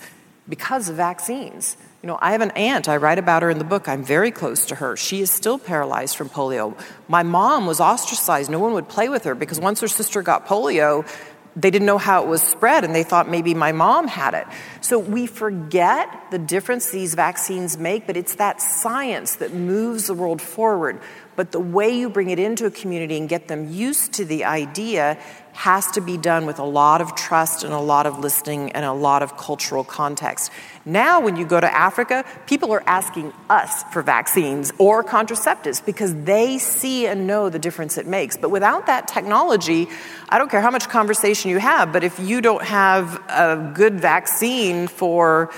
[0.49, 1.77] Because of vaccines.
[2.01, 3.87] You know, I have an aunt, I write about her in the book.
[3.87, 4.97] I'm very close to her.
[4.97, 6.77] She is still paralyzed from polio.
[7.07, 8.51] My mom was ostracized.
[8.51, 11.07] No one would play with her because once her sister got polio,
[11.55, 14.47] they didn't know how it was spread and they thought maybe my mom had it.
[14.81, 20.13] So we forget the difference these vaccines make, but it's that science that moves the
[20.13, 20.99] world forward.
[21.35, 24.45] But the way you bring it into a community and get them used to the
[24.45, 25.17] idea
[25.53, 28.83] has to be done with a lot of trust and a lot of listening and
[28.83, 30.51] a lot of cultural context.
[30.83, 36.15] Now, when you go to Africa, people are asking us for vaccines or contraceptives because
[36.23, 38.35] they see and know the difference it makes.
[38.35, 39.87] But without that technology,
[40.27, 43.99] I don't care how much conversation you have, but if you don't have a good
[43.99, 45.51] vaccine for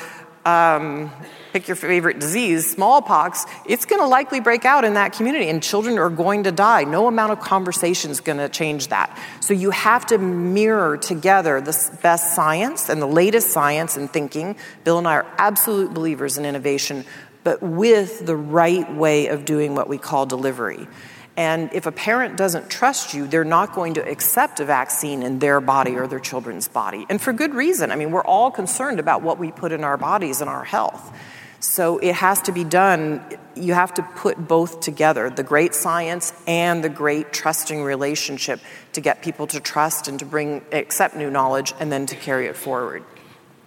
[0.45, 1.09] um,
[1.55, 5.63] pick your favorite disease, smallpox, it's going to likely break out in that community and
[5.63, 6.83] children are going to die.
[6.83, 9.17] No amount of conversation is going to change that.
[9.39, 14.57] So you have to mirror together the best science and the latest science and thinking.
[14.83, 17.05] Bill and I are absolute believers in innovation,
[17.45, 20.89] but with the right way of doing what we call delivery.
[21.37, 25.39] And if a parent doesn't trust you, they're not going to accept a vaccine in
[25.39, 27.05] their body or their children's body.
[27.09, 27.91] And for good reason.
[27.91, 31.13] I mean, we're all concerned about what we put in our bodies and our health.
[31.59, 33.23] So it has to be done.
[33.55, 38.59] You have to put both together the great science and the great trusting relationship
[38.93, 42.47] to get people to trust and to bring, accept new knowledge and then to carry
[42.47, 43.03] it forward.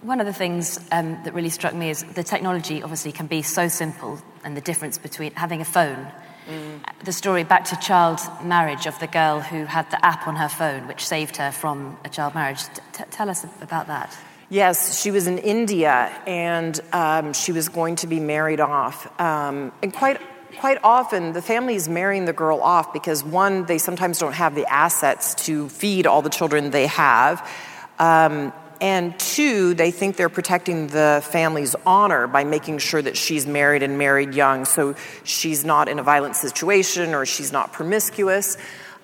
[0.01, 3.41] One of the things um, that really struck me is the technology obviously can be
[3.41, 6.09] so simple and the difference between having a phone
[6.49, 7.05] Mm.
[7.05, 10.49] The story back to child marriage of the girl who had the app on her
[10.49, 12.63] phone which saved her from a child marriage.
[12.93, 14.17] T- tell us about that.
[14.51, 19.07] Yes, she was in India and um, she was going to be married off.
[19.21, 20.19] Um, and quite
[20.57, 24.55] quite often the family is marrying the girl off because one, they sometimes don't have
[24.55, 27.47] the assets to feed all the children they have.
[27.99, 33.45] Um, and two, they think they're protecting the family's honor by making sure that she's
[33.45, 38.57] married and married young, so she's not in a violent situation or she's not promiscuous.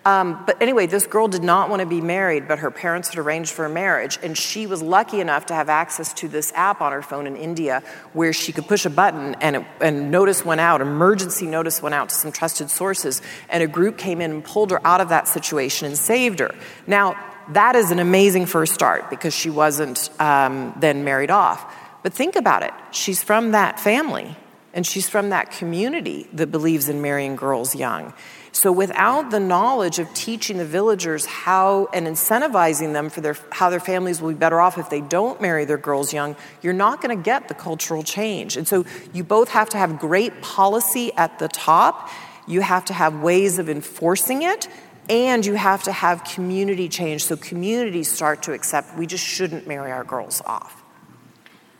[0.06, 3.18] Um, but anyway, this girl did not want to be married, but her parents had
[3.18, 6.80] arranged for a marriage, and she was lucky enough to have access to this app
[6.80, 7.82] on her phone in India
[8.14, 11.96] where she could push a button and, it, and notice went out, emergency notice went
[11.96, 15.10] out to some trusted sources, and a group came in and pulled her out of
[15.10, 16.54] that situation and saved her.
[16.86, 17.16] Now,
[17.50, 21.74] that is an amazing first start because she wasn't um, then married off.
[22.04, 24.38] But think about it she's from that family
[24.76, 28.14] and she's from that community that believes in marrying girls young.
[28.56, 33.70] So without the knowledge of teaching the villagers how and incentivizing them for their how
[33.70, 37.02] their families will be better off if they don't marry their girls young, you're not
[37.02, 38.56] going to get the cultural change.
[38.56, 42.10] And so you both have to have great policy at the top.
[42.48, 44.70] You have to have ways of enforcing it
[45.10, 49.68] and you have to have community change so communities start to accept we just shouldn't
[49.68, 50.82] marry our girls off.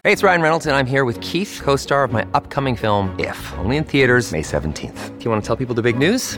[0.04, 3.18] Hey, it's Ryan Reynolds, and I'm here with Keith, co star of my upcoming film,
[3.18, 5.18] If, only in theaters, May 17th.
[5.18, 6.38] Do you want to tell people the big news?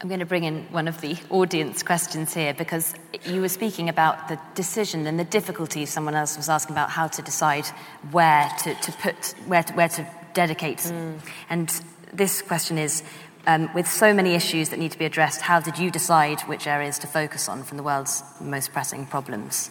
[0.00, 3.88] I'm going to bring in one of the audience questions here because you were speaking
[3.88, 7.66] about the decision and the difficulty someone else was asking about how to decide
[8.10, 9.14] where to, to put,
[9.46, 10.78] where to, where to dedicate.
[10.78, 11.20] Mm.
[11.48, 13.02] And this question is
[13.46, 16.66] um, with so many issues that need to be addressed, how did you decide which
[16.66, 19.70] areas to focus on from the world's most pressing problems?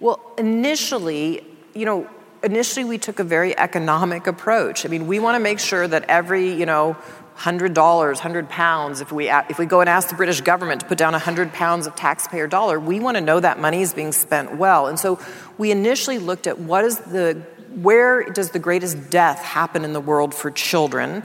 [0.00, 1.44] Well, initially,
[1.74, 2.08] you know,
[2.42, 4.86] initially we took a very economic approach.
[4.86, 6.96] I mean, we want to make sure that every, you know,
[7.38, 10.98] $100, 100 pounds, if we, if we go and ask the British government to put
[10.98, 14.56] down 100 pounds of taxpayer dollar, we want to know that money is being spent
[14.56, 14.88] well.
[14.88, 15.20] And so
[15.56, 17.34] we initially looked at what is the,
[17.76, 21.22] where does the greatest death happen in the world for children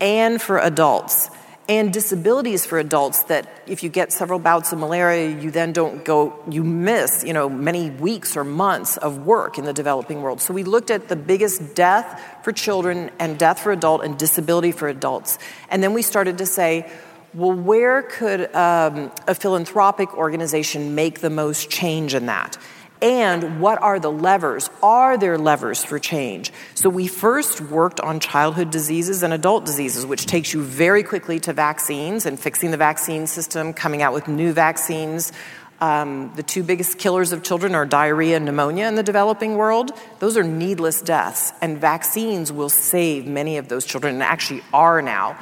[0.00, 1.30] and for adults?
[1.70, 6.04] And disabilities for adults that if you get several bouts of malaria you then don't
[6.04, 10.40] go you miss you know many weeks or months of work in the developing world.
[10.40, 14.72] So we looked at the biggest death for children and death for adult and disability
[14.72, 15.38] for adults.
[15.70, 16.90] And then we started to say
[17.34, 22.58] well where could um, a philanthropic organization make the most change in that
[23.02, 24.68] and what are the levers?
[24.82, 26.52] Are there levers for change?
[26.74, 31.40] So we first worked on childhood diseases and adult diseases, which takes you very quickly
[31.40, 35.32] to vaccines and fixing the vaccine system, coming out with new vaccines.
[35.80, 39.92] Um, the two biggest killers of children are diarrhea and pneumonia in the developing world.
[40.18, 45.00] Those are needless deaths, and vaccines will save many of those children, and actually are
[45.00, 45.38] now.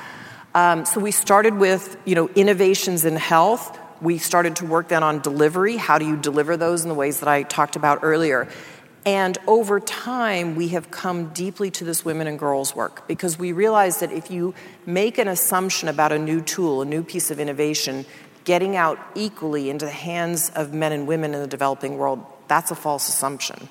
[0.54, 3.78] Um, so we started with, you know, innovations in health.
[4.00, 5.76] We started to work then on delivery.
[5.76, 8.48] How do you deliver those in the ways that I talked about earlier?
[9.04, 13.52] And over time, we have come deeply to this women and girls work because we
[13.52, 17.40] realize that if you make an assumption about a new tool, a new piece of
[17.40, 18.04] innovation,
[18.44, 22.70] getting out equally into the hands of men and women in the developing world, that's
[22.70, 23.68] a false assumption.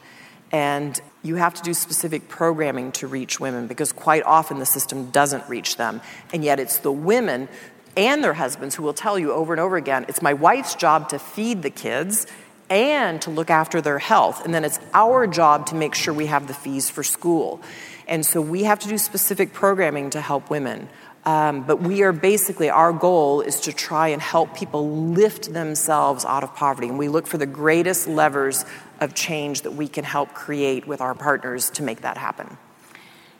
[0.51, 5.11] And you have to do specific programming to reach women because quite often the system
[5.11, 6.01] doesn't reach them.
[6.31, 7.49] And yet it's the women
[7.97, 11.09] and their husbands who will tell you over and over again it's my wife's job
[11.09, 12.27] to feed the kids
[12.69, 14.43] and to look after their health.
[14.43, 17.61] And then it's our job to make sure we have the fees for school.
[18.07, 20.89] And so we have to do specific programming to help women.
[21.25, 26.23] Um, but we are basically, our goal is to try and help people lift themselves
[26.23, 26.87] out of poverty.
[26.87, 28.63] And we look for the greatest levers
[29.01, 32.57] of change that we can help create with our partners to make that happen.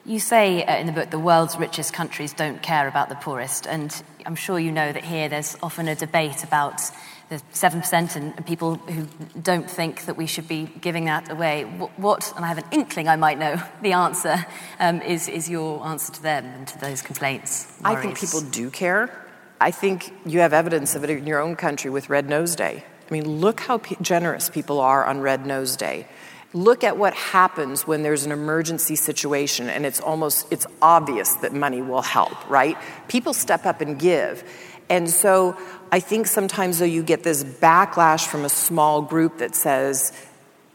[0.08, 3.68] You say uh, in the book the world's richest countries don't care about the poorest,
[3.68, 3.92] and
[4.26, 6.82] I'm sure you know that here there's often a debate about
[7.28, 9.06] the 7% and people who
[9.42, 11.64] don't think that we should be giving that away.
[11.98, 14.46] What, and I have an inkling I might know the answer,
[14.80, 17.68] um, is, is your answer to them and to those complaints?
[17.84, 17.98] Worries?
[17.98, 19.12] I think people do care.
[19.60, 22.86] I think you have evidence of it in your own country with Red Nose Day.
[23.10, 26.08] I mean, look how p- generous people are on Red Nose Day.
[26.54, 31.54] Look at what happens when there's an emergency situation and it's almost it's obvious that
[31.54, 32.78] money will help, right?
[33.08, 34.44] People step up and give.
[34.90, 35.58] And so
[35.92, 40.14] I think sometimes though you get this backlash from a small group that says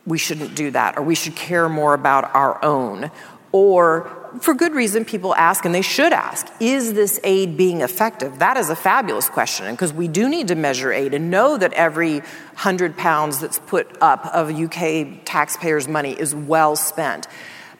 [0.07, 3.11] we shouldn't do that or we should care more about our own
[3.53, 8.39] or for good reason, people ask, and they should ask, is this aid being effective?
[8.39, 11.73] That is a fabulous question, because we do need to measure aid and know that
[11.75, 17.27] every 100 pounds that's put up of UK taxpayers' money is well spent.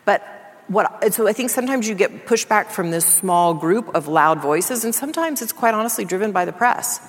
[0.05, 0.23] But
[0.69, 4.85] what, so I think sometimes you get pushback from this small group of loud voices,
[4.85, 7.01] and sometimes it's quite honestly driven by the press.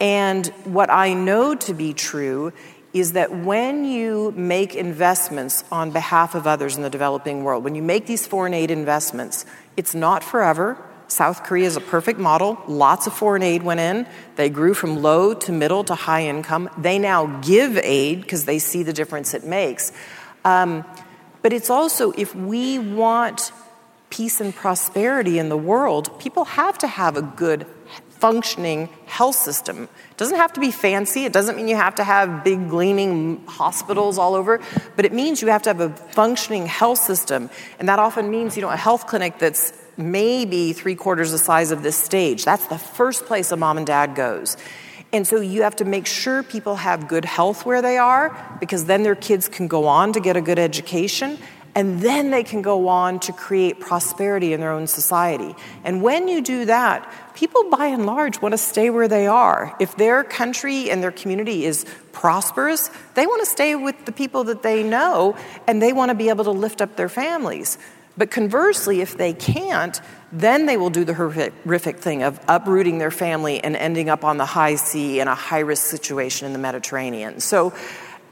[0.00, 2.52] And what I know to be true
[2.92, 7.74] is that when you make investments on behalf of others in the developing world, when
[7.74, 10.76] you make these foreign aid investments, it's not forever.
[11.08, 12.58] South Korea is a perfect model.
[12.66, 14.06] Lots of foreign aid went in.
[14.36, 16.70] They grew from low to middle to high income.
[16.78, 19.92] They now give aid because they see the difference it makes.
[20.44, 20.84] Um,
[21.42, 23.52] but it's also if we want
[24.10, 27.66] peace and prosperity in the world, people have to have a good
[28.22, 29.88] functioning health system.
[30.12, 33.44] It doesn't have to be fancy, it doesn't mean you have to have big gleaming
[33.48, 34.60] hospitals all over,
[34.94, 37.50] but it means you have to have a functioning health system.
[37.80, 41.72] And that often means, you know, a health clinic that's maybe three quarters the size
[41.72, 42.44] of this stage.
[42.44, 44.56] That's the first place a mom and dad goes.
[45.12, 48.84] And so you have to make sure people have good health where they are because
[48.84, 51.38] then their kids can go on to get a good education
[51.74, 55.54] and then they can go on to create prosperity in their own society.
[55.84, 57.10] And when you do that,
[57.42, 59.74] people by and large want to stay where they are.
[59.80, 64.44] If their country and their community is prosperous, they want to stay with the people
[64.44, 65.36] that they know
[65.66, 67.78] and they want to be able to lift up their families.
[68.16, 73.10] But conversely, if they can't, then they will do the horrific thing of uprooting their
[73.10, 76.60] family and ending up on the high sea in a high risk situation in the
[76.60, 77.40] Mediterranean.
[77.40, 77.74] So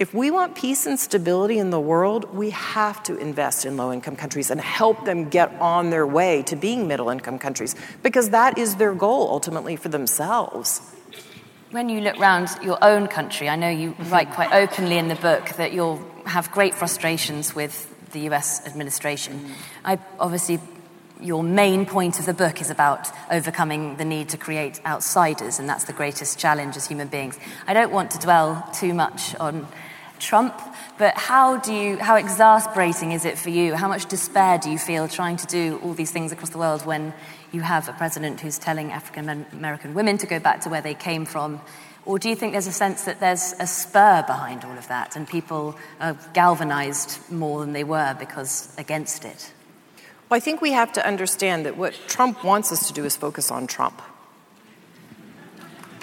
[0.01, 3.93] if we want peace and stability in the world, we have to invest in low
[3.93, 8.31] income countries and help them get on their way to being middle income countries because
[8.31, 10.81] that is their goal ultimately for themselves.
[11.71, 14.11] When you look around your own country, I know you mm-hmm.
[14.11, 19.39] write quite openly in the book that you'll have great frustrations with the US administration.
[19.39, 19.53] Mm-hmm.
[19.85, 20.61] I obviously
[21.21, 25.69] your main point of the book is about overcoming the need to create outsiders, and
[25.69, 27.39] that's the greatest challenge as human beings.
[27.67, 29.69] I don't want to dwell too much on
[30.21, 30.55] Trump,
[30.99, 33.75] but how do you, how exasperating is it for you?
[33.75, 36.87] How much despair do you feel trying to do all these things across the world
[36.87, 37.13] when
[37.53, 40.95] you have a president who's telling African American women to go back to where they
[40.95, 41.61] came from?
[42.07, 45.17] Or do you think there's a sense that there's a spur behind all of that
[45.17, 49.53] and people are galvanized more than they were because against it?
[50.29, 53.17] Well, I think we have to understand that what Trump wants us to do is
[53.17, 54.01] focus on Trump.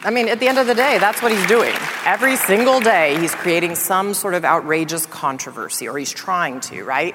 [0.08, 1.74] I mean, at the end of the day, that's what he's doing.
[2.06, 7.14] Every single day, he's creating some sort of outrageous controversy, or he's trying to, right?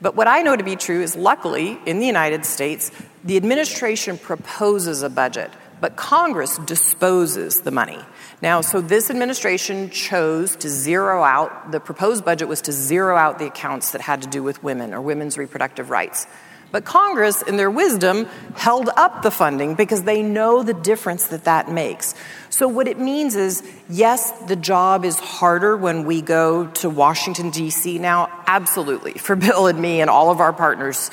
[0.00, 2.90] But what I know to be true is luckily, in the United States,
[3.22, 8.00] the administration proposes a budget, but Congress disposes the money.
[8.42, 13.38] Now, so this administration chose to zero out, the proposed budget was to zero out
[13.38, 16.26] the accounts that had to do with women or women's reproductive rights.
[16.70, 21.44] But Congress, in their wisdom, held up the funding because they know the difference that
[21.44, 22.14] that makes.
[22.50, 27.50] So, what it means is yes, the job is harder when we go to Washington,
[27.50, 27.98] D.C.
[27.98, 31.10] now, absolutely, for Bill and me and all of our partners.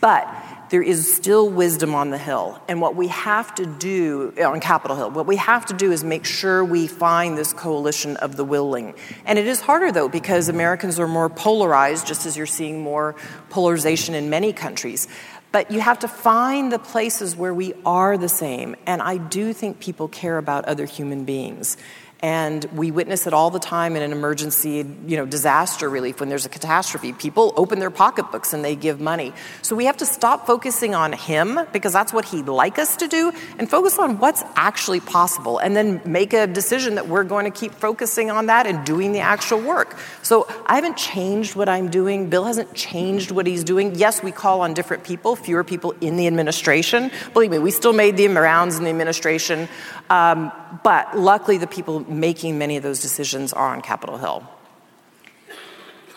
[0.00, 0.26] But
[0.70, 2.60] there is still wisdom on the Hill.
[2.68, 5.92] And what we have to do uh, on Capitol Hill, what we have to do
[5.92, 8.94] is make sure we find this coalition of the willing.
[9.24, 13.14] And it is harder, though, because Americans are more polarized, just as you're seeing more
[13.50, 15.08] polarization in many countries.
[15.52, 18.76] But you have to find the places where we are the same.
[18.84, 21.76] And I do think people care about other human beings.
[22.26, 26.28] And we witness it all the time in an emergency, you know, disaster relief when
[26.28, 27.12] there's a catastrophe.
[27.12, 29.32] People open their pocketbooks and they give money.
[29.62, 33.06] So we have to stop focusing on him because that's what he'd like us to
[33.06, 37.44] do and focus on what's actually possible and then make a decision that we're going
[37.44, 39.96] to keep focusing on that and doing the actual work.
[40.22, 42.28] So I haven't changed what I'm doing.
[42.28, 43.94] Bill hasn't changed what he's doing.
[43.94, 47.12] Yes, we call on different people, fewer people in the administration.
[47.34, 49.68] Believe me, we still made the rounds in the administration.
[50.10, 50.50] Um,
[50.82, 54.48] but luckily, the people making many of those decisions are on Capitol Hill.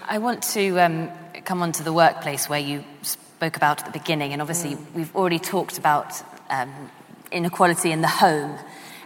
[0.07, 1.09] I want to um,
[1.45, 4.93] come on to the workplace where you spoke about at the beginning, and obviously, mm.
[4.93, 6.13] we've already talked about
[6.49, 6.91] um,
[7.31, 8.57] inequality in the home.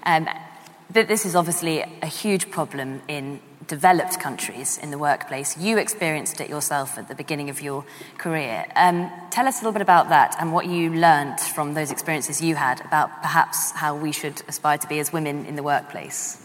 [0.06, 0.30] Um,
[0.92, 5.58] but this is obviously a huge problem in developed countries in the workplace.
[5.58, 7.86] You experienced it yourself at the beginning of your
[8.18, 8.66] career.
[8.76, 12.42] Um, tell us a little bit about that and what you learned from those experiences
[12.42, 16.43] you had about perhaps how we should aspire to be as women in the workplace.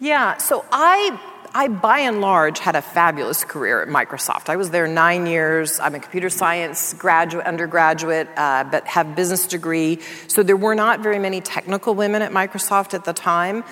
[0.00, 1.20] Yeah, so I
[1.52, 4.48] I, by and large, had a fabulous career at Microsoft.
[4.48, 5.80] I was there nine years.
[5.80, 9.98] I'm a computer science graduate, undergraduate, uh, but have business degree.
[10.28, 13.64] So there were not very many technical women at Microsoft at the time.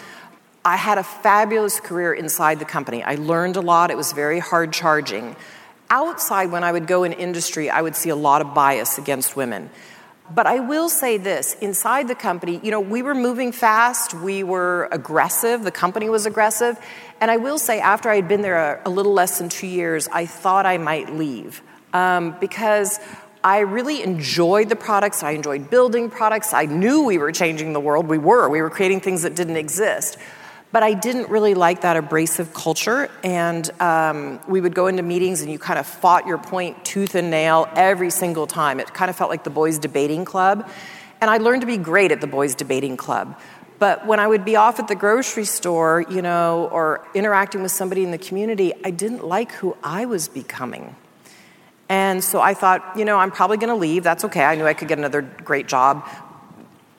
[0.65, 3.03] I had a fabulous career inside the company.
[3.05, 5.37] I learned a lot, it was very hard charging.
[5.89, 9.37] Outside, when I would go in industry, I would see a lot of bias against
[9.37, 9.71] women.
[10.35, 14.43] But I will say this inside the company, you know, we were moving fast, we
[14.43, 16.79] were aggressive, the company was aggressive.
[17.21, 19.67] And I will say, after I had been there a, a little less than two
[19.67, 21.63] years, I thought I might leave
[21.93, 23.01] um, because
[23.43, 25.23] I really enjoyed the products.
[25.23, 26.53] I enjoyed building products.
[26.53, 28.07] I knew we were changing the world.
[28.07, 28.49] We were.
[28.49, 30.19] We were creating things that didn't exist.
[30.71, 33.11] But I didn't really like that abrasive culture.
[33.25, 37.15] And um, we would go into meetings and you kind of fought your point tooth
[37.15, 38.79] and nail every single time.
[38.79, 40.69] It kind of felt like the boys' debating club.
[41.21, 43.39] And I learned to be great at the boys' debating club.
[43.79, 47.73] But when I would be off at the grocery store, you know, or interacting with
[47.73, 50.97] somebody in the community, I didn't like who I was becoming.
[51.89, 54.05] And so I thought, you know, I'm probably going to leave.
[54.05, 54.45] That's okay.
[54.45, 56.07] I knew I could get another great job.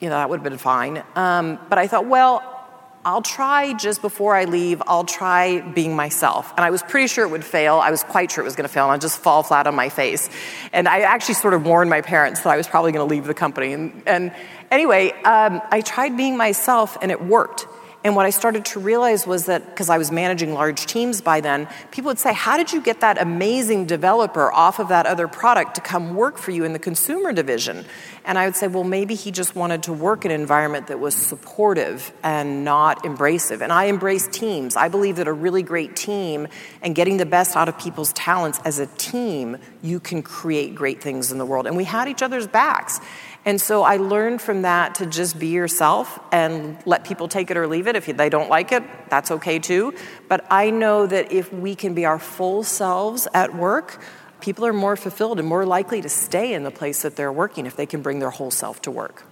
[0.00, 1.02] You know, that would have been fine.
[1.14, 2.59] Um, but I thought, well,
[3.02, 6.52] I'll try just before I leave, I'll try being myself.
[6.56, 7.76] And I was pretty sure it would fail.
[7.76, 9.74] I was quite sure it was going to fail, and I'd just fall flat on
[9.74, 10.28] my face.
[10.72, 13.24] And I actually sort of warned my parents that I was probably going to leave
[13.24, 13.72] the company.
[13.72, 14.34] And, and
[14.70, 17.66] anyway, um, I tried being myself, and it worked.
[18.02, 21.42] And what I started to realize was that because I was managing large teams by
[21.42, 25.28] then, people would say, How did you get that amazing developer off of that other
[25.28, 27.84] product to come work for you in the consumer division?
[28.24, 30.98] And I would say, Well, maybe he just wanted to work in an environment that
[30.98, 33.60] was supportive and not embracive.
[33.60, 34.76] And I embrace teams.
[34.76, 36.48] I believe that a really great team
[36.80, 41.02] and getting the best out of people's talents as a team, you can create great
[41.02, 41.66] things in the world.
[41.66, 42.98] And we had each other's backs.
[43.44, 47.56] And so I learned from that to just be yourself and let people take it
[47.56, 47.96] or leave it.
[47.96, 49.94] If they don't like it, that's okay too.
[50.28, 54.02] But I know that if we can be our full selves at work,
[54.40, 57.64] people are more fulfilled and more likely to stay in the place that they're working
[57.64, 59.24] if they can bring their whole self to work.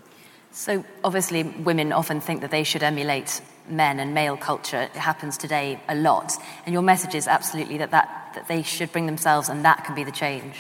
[0.51, 4.81] So, obviously, women often think that they should emulate men and male culture.
[4.81, 6.33] It happens today a lot.
[6.65, 9.95] And your message is absolutely that, that, that they should bring themselves and that can
[9.95, 10.57] be the change.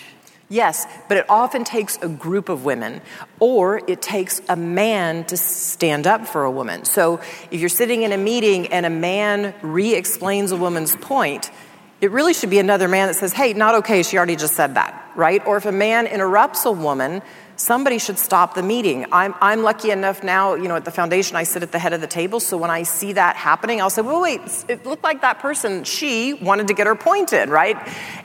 [0.50, 3.02] Yes, but it often takes a group of women,
[3.38, 6.86] or it takes a man to stand up for a woman.
[6.86, 7.20] So
[7.50, 11.50] if you're sitting in a meeting and a man re explains a woman's point,
[12.00, 14.74] it really should be another man that says, hey, not okay, she already just said
[14.74, 15.44] that, right?
[15.46, 17.20] Or if a man interrupts a woman,
[17.58, 19.04] somebody should stop the meeting.
[19.10, 21.92] I'm, I'm lucky enough now, you know, at the foundation, I sit at the head
[21.92, 22.38] of the table.
[22.38, 25.82] So when I see that happening, I'll say, well, wait, it looked like that person,
[25.82, 27.76] she wanted to get her point in, right?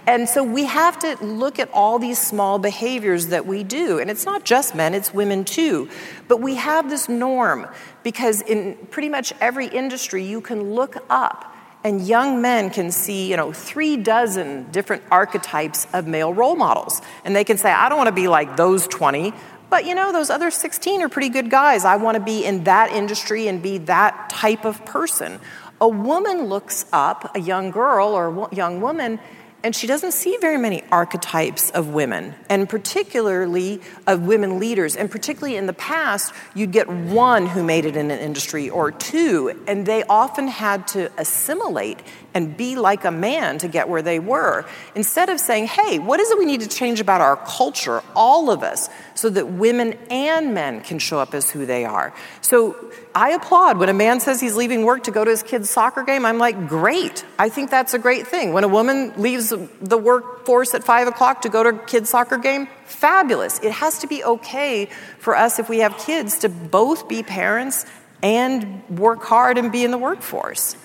[0.06, 4.00] And so we have to look at all these small behaviors that we do.
[4.00, 5.90] And it's not just men, it's women too.
[6.28, 7.68] But we have this norm
[8.04, 11.53] because in pretty much every industry, you can look up
[11.84, 17.02] and young men can see, you know, three dozen different archetypes of male role models.
[17.26, 19.34] And they can say, I don't want to be like those 20,
[19.70, 21.84] but you know, those other 16 are pretty good guys.
[21.84, 25.40] I want to be in that industry and be that type of person.
[25.82, 29.20] A woman looks up, a young girl or a young woman,
[29.64, 34.96] and she doesn't see very many archetypes of women, and particularly of women leaders.
[34.96, 38.92] And particularly in the past, you'd get one who made it in an industry or
[38.92, 42.00] two, and they often had to assimilate
[42.34, 44.66] and be like a man to get where they were.
[44.96, 48.50] Instead of saying, hey, what is it we need to change about our culture, all
[48.50, 52.14] of us, so that women and men can show up as who they are.
[52.42, 52.76] So
[53.14, 56.04] I applaud when a man says he's leaving work to go to his kid's soccer
[56.04, 56.26] game.
[56.26, 57.24] I'm like, great.
[57.38, 58.54] I think that's a great thing.
[58.54, 62.38] When a woman leaves the workforce at five o'clock to go to a kid's soccer
[62.38, 63.60] game, fabulous.
[63.60, 67.86] It has to be okay for us if we have kids to both be parents
[68.24, 70.76] and work hard and be in the workforce.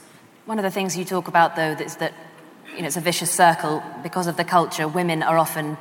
[0.49, 2.15] One of the things you talk about, though, is that
[2.75, 4.89] you know, it's a vicious circle because of the culture.
[4.89, 5.77] Women are often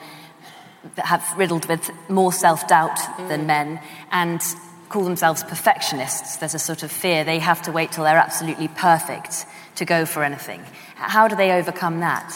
[0.97, 3.29] have riddled with more self-doubt mm.
[3.29, 3.79] than men,
[4.11, 4.41] and
[4.89, 6.35] call themselves perfectionists.
[6.35, 9.45] There's a sort of fear they have to wait till they're absolutely perfect
[9.75, 10.61] to go for anything.
[10.95, 12.35] How do they overcome that?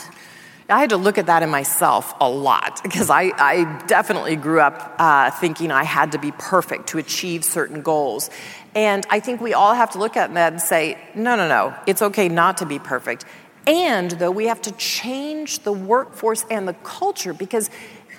[0.72, 4.62] I had to look at that in myself a lot because I, I definitely grew
[4.62, 8.30] up uh, thinking I had to be perfect to achieve certain goals.
[8.74, 11.76] And I think we all have to look at that and say, no, no, no,
[11.86, 13.26] it's okay not to be perfect.
[13.68, 17.70] And though we have to change the workforce and the culture because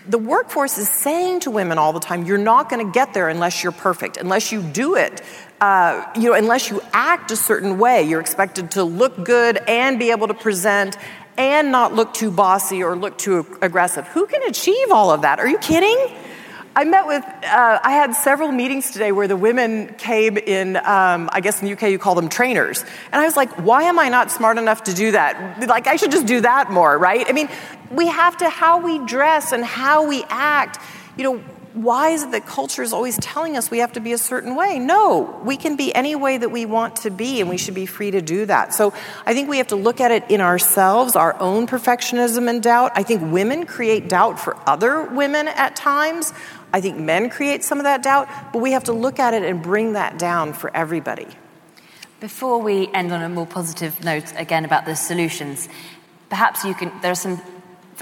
[0.07, 3.29] the workforce is saying to women all the time, you're not going to get there
[3.29, 5.23] unless you're perfect, unless you do it.
[5.61, 10.01] Uh, you know, unless you act a certain way, you're expected to look good and
[10.01, 10.97] be able to present
[11.37, 14.07] and not look too bossy or look too aggressive.
[14.09, 15.41] Who can achieve all of that?
[15.41, 15.99] Are you kidding?
[16.75, 21.29] I met with, uh, I had several meetings today where the women came in, um,
[21.31, 22.83] I guess in the UK you call them trainers.
[23.13, 25.69] And I was like, why am I not smart enough to do that?
[25.69, 27.27] Like, I should just do that more, right?
[27.29, 27.51] I mean,
[27.91, 30.79] we have to, how we dress and how we act,
[31.19, 31.45] you know,
[31.75, 34.55] why is it that culture is always telling us we have to be a certain
[34.55, 34.79] way?
[34.79, 37.87] No, we can be any way that we want to be, and we should be
[37.87, 38.75] free to do that.
[38.75, 38.93] So
[39.25, 42.93] I think we have to look at it in ourselves, our own perfectionism and doubt.
[42.95, 46.33] I think women create doubt for other women at times.
[46.73, 49.43] I think men create some of that doubt, but we have to look at it
[49.43, 51.29] and bring that down for everybody.
[52.21, 55.69] Before we end on a more positive note again about the solutions,
[56.29, 57.43] perhaps you can, there are some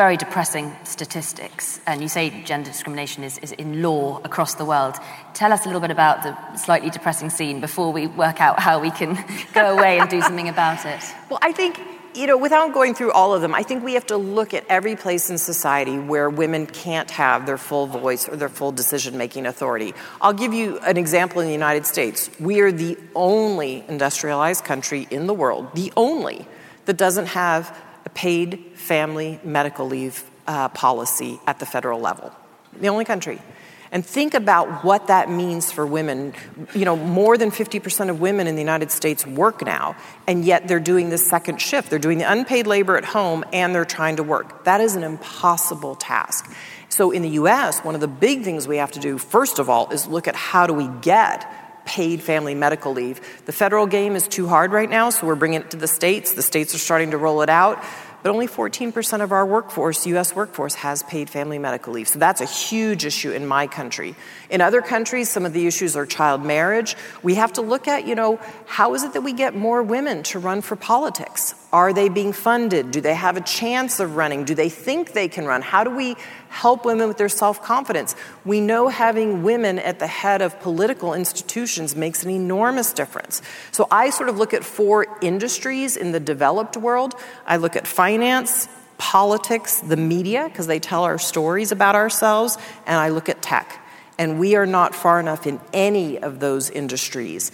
[0.00, 4.94] very depressing statistics, and you say gender discrimination is, is in law across the world.
[5.34, 8.80] Tell us a little bit about the slightly depressing scene before we work out how
[8.80, 9.22] we can
[9.52, 11.02] go away and do something about it.
[11.28, 11.78] Well, I think
[12.14, 14.64] you know, without going through all of them, I think we have to look at
[14.70, 19.18] every place in society where women can't have their full voice or their full decision
[19.18, 19.92] making authority.
[20.22, 22.30] I'll give you an example in the United States.
[22.40, 26.46] We are the only industrialized country in the world, the only,
[26.86, 32.32] that doesn't have a paid family medical leave uh, policy at the federal level.
[32.80, 33.40] The only country
[33.92, 36.32] and think about what that means for women.
[36.74, 39.96] You know, more than 50% of women in the United States work now,
[40.26, 41.90] and yet they're doing the second shift.
[41.90, 44.64] They're doing the unpaid labor at home and they're trying to work.
[44.64, 46.50] That is an impossible task.
[46.88, 49.68] So in the US, one of the big things we have to do, first of
[49.68, 51.50] all, is look at how do we get
[51.84, 53.20] paid family medical leave.
[53.46, 56.32] The federal game is too hard right now, so we're bringing it to the states.
[56.32, 57.82] The states are starting to roll it out
[58.22, 62.08] but only 14% of our workforce, US workforce, has paid family medical leave.
[62.08, 64.14] So that's a huge issue in my country.
[64.50, 66.96] In other countries, some of the issues are child marriage.
[67.22, 70.22] We have to look at, you know, how is it that we get more women
[70.24, 71.54] to run for politics?
[71.72, 72.90] Are they being funded?
[72.90, 74.44] Do they have a chance of running?
[74.44, 75.62] Do they think they can run?
[75.62, 76.16] How do we
[76.48, 78.16] help women with their self confidence?
[78.44, 83.40] We know having women at the head of political institutions makes an enormous difference.
[83.70, 87.14] So I sort of look at four industries in the developed world
[87.46, 88.68] I look at finance,
[88.98, 93.78] politics, the media, because they tell our stories about ourselves, and I look at tech.
[94.18, 97.52] And we are not far enough in any of those industries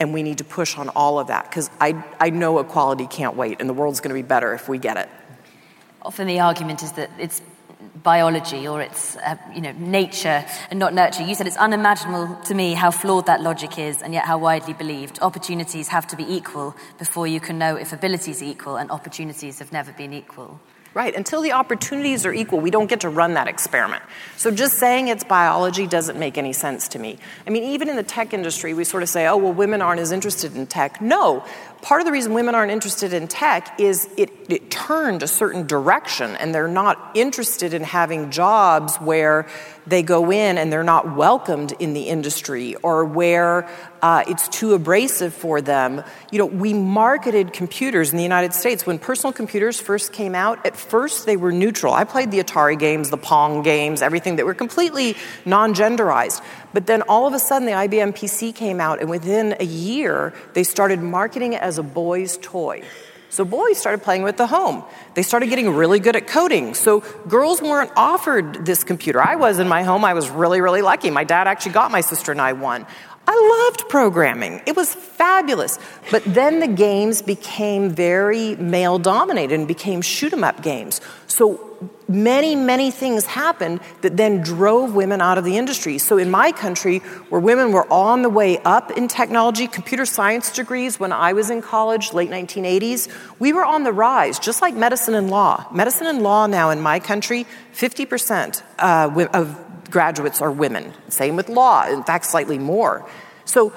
[0.00, 3.36] and we need to push on all of that because I, I know equality can't
[3.36, 5.08] wait and the world's going to be better if we get it.
[6.02, 7.42] Often the argument is that it's
[8.02, 11.22] biology or it's uh, you know nature and not nurture.
[11.22, 14.72] You said it's unimaginable to me how flawed that logic is and yet how widely
[14.72, 15.18] believed.
[15.20, 19.72] Opportunities have to be equal before you can know if abilities equal and opportunities have
[19.72, 20.60] never been equal.
[20.92, 21.14] Right.
[21.14, 24.02] Until the opportunities are equal, we don't get to run that experiment.
[24.36, 27.18] So just saying it's biology doesn't make any sense to me.
[27.46, 30.00] I mean, even in the tech industry, we sort of say, oh, well, women aren't
[30.00, 31.00] as interested in tech.
[31.00, 31.44] No.
[31.82, 35.66] Part of the reason women aren't interested in tech is it, it turned a certain
[35.66, 39.46] direction, and they're not interested in having jobs where
[39.86, 43.68] they go in and they're not welcomed in the industry or where
[44.02, 46.02] uh, it's too abrasive for them.
[46.30, 48.86] You know, we marketed computers in the United States.
[48.86, 51.92] When personal computers first came out, at first they were neutral.
[51.92, 56.42] I played the Atari games, the Pong games, everything that were completely non genderized.
[56.72, 60.32] But then all of a sudden the IBM PC came out, and within a year
[60.54, 62.82] they started marketing it as a boy's toy.
[63.30, 64.82] So boys started playing with the home.
[65.14, 66.74] They started getting really good at coding.
[66.74, 69.22] So girls weren't offered this computer.
[69.22, 70.04] I was in my home.
[70.04, 71.10] I was really, really lucky.
[71.10, 72.86] My dad actually got my sister and I one.
[73.28, 74.60] I loved programming.
[74.66, 75.78] It was fabulous.
[76.10, 81.00] But then the games became very male dominated and became shoot 'em up games.
[81.30, 81.78] So
[82.08, 85.98] many, many things happened that then drove women out of the industry.
[85.98, 90.52] So in my country, where women were on the way up in technology, computer science
[90.52, 93.08] degrees when I was in college, late 1980s,
[93.38, 95.66] we were on the rise, just like medicine and law.
[95.72, 99.56] Medicine and law now in my country, 50% uh, of
[99.88, 100.92] graduates are women.
[101.10, 103.08] Same with law, in fact, slightly more.
[103.50, 103.72] So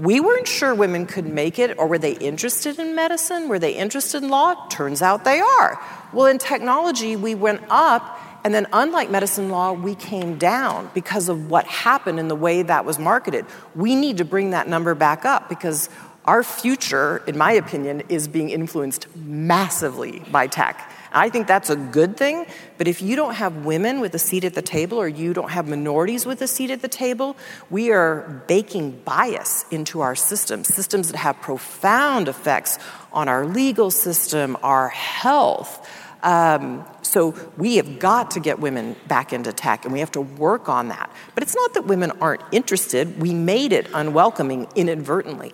[0.00, 3.46] we weren't sure women could make it, or were they interested in medicine?
[3.46, 4.54] Were they interested in law?
[4.68, 5.78] Turns out they are.
[6.14, 11.28] Well, in technology, we went up, and then unlike medicine law, we came down because
[11.28, 13.44] of what happened in the way that was marketed.
[13.74, 15.90] We need to bring that number back up because
[16.24, 20.90] our future, in my opinion, is being influenced massively by tech.
[21.12, 22.46] I think that's a good thing,
[22.76, 25.50] but if you don't have women with a seat at the table or you don't
[25.50, 27.36] have minorities with a seat at the table,
[27.70, 32.78] we are baking bias into our systems, systems that have profound effects
[33.12, 35.88] on our legal system, our health.
[36.22, 40.20] Um, so we have got to get women back into tech and we have to
[40.20, 41.10] work on that.
[41.34, 45.52] But it's not that women aren't interested, we made it unwelcoming inadvertently.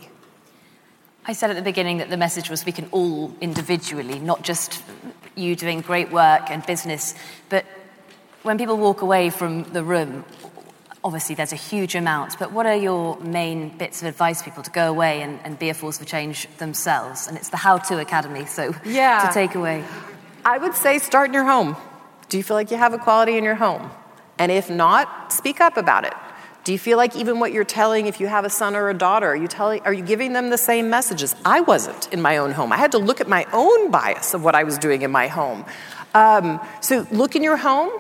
[1.27, 4.83] I said at the beginning that the message was we can all individually, not just
[5.37, 7.15] you doing great work and business,
[7.49, 7.65] but
[8.43, 10.25] when people walk away from the room,
[11.03, 14.71] obviously there's a huge amount, but what are your main bits of advice people to
[14.71, 17.27] go away and, and be a force for change themselves?
[17.27, 19.27] And it's the How To Academy, so yeah.
[19.27, 19.85] to take away.
[20.45, 21.77] I would say start in your home.
[22.29, 23.91] Do you feel like you have equality in your home?
[24.39, 26.15] And if not, speak up about it.
[26.65, 28.95] Do you feel like even what you're telling, if you have a son or a
[28.95, 31.37] daughter, are you telling, are you giving them the same messages?
[31.45, 32.73] I wasn't in my own home.
[32.73, 35.29] I had to look at my own bias of what I was doing in my
[35.29, 35.67] home.
[36.15, 37.91] Um, so look in your home,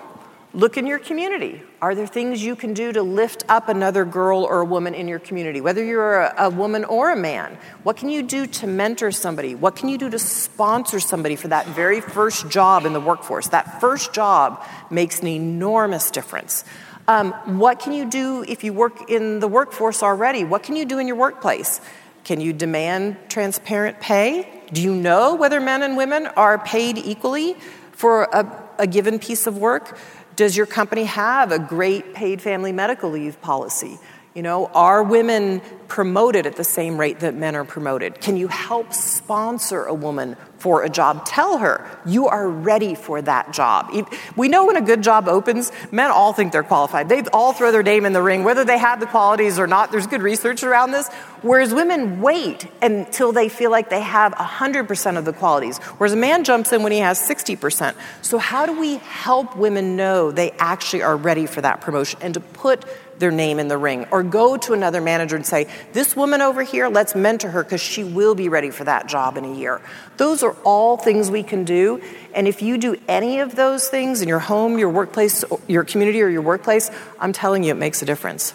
[0.55, 1.63] look in your community.
[1.83, 5.09] Are there things you can do to lift up another girl or a woman in
[5.09, 5.61] your community?
[5.61, 9.55] Whether you're a, a woman or a man, what can you do to mentor somebody?
[9.55, 13.49] What can you do to sponsor somebody for that very first job in the workforce?
[13.49, 16.65] That first job makes an enormous difference.
[17.07, 20.43] Um, what can you do if you work in the workforce already?
[20.43, 21.81] What can you do in your workplace?
[22.25, 24.49] Can you demand transparent pay?
[24.73, 27.55] Do you know whether men and women are paid equally
[27.93, 29.99] for a, a given piece of work?
[30.35, 33.99] Does your company have a great paid family medical leave policy?
[34.33, 35.61] You know, are women
[35.95, 38.21] promoted at the same rate that men are promoted?
[38.21, 41.25] Can you help sponsor a woman for a job?
[41.25, 43.95] Tell her you are ready for that job.
[44.37, 47.09] We know when a good job opens, men all think they're qualified.
[47.09, 49.93] They all throw their name in the ring, whether they have the qualities or not.
[49.93, 51.09] There's good research around this.
[51.43, 56.17] Whereas women wait until they feel like they have 100% of the qualities, whereas a
[56.17, 57.95] man jumps in when he has 60%.
[58.21, 62.35] So, how do we help women know they actually are ready for that promotion and
[62.35, 62.85] to put
[63.19, 64.07] their name in the ring.
[64.11, 67.81] Or go to another manager and say, This woman over here, let's mentor her because
[67.81, 69.81] she will be ready for that job in a year.
[70.17, 72.03] Those are all things we can do.
[72.35, 76.23] And if you do any of those things in your home, your workplace, your community,
[76.23, 78.53] or your workplace, I'm telling you, it makes a difference.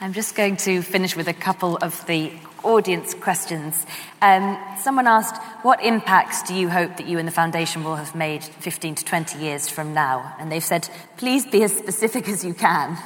[0.00, 2.32] I'm just going to finish with a couple of the
[2.64, 3.86] audience questions.
[4.22, 8.14] Um, someone asked, What impacts do you hope that you and the foundation will have
[8.14, 10.34] made 15 to 20 years from now?
[10.38, 12.90] And they've said, Please be as specific as you can.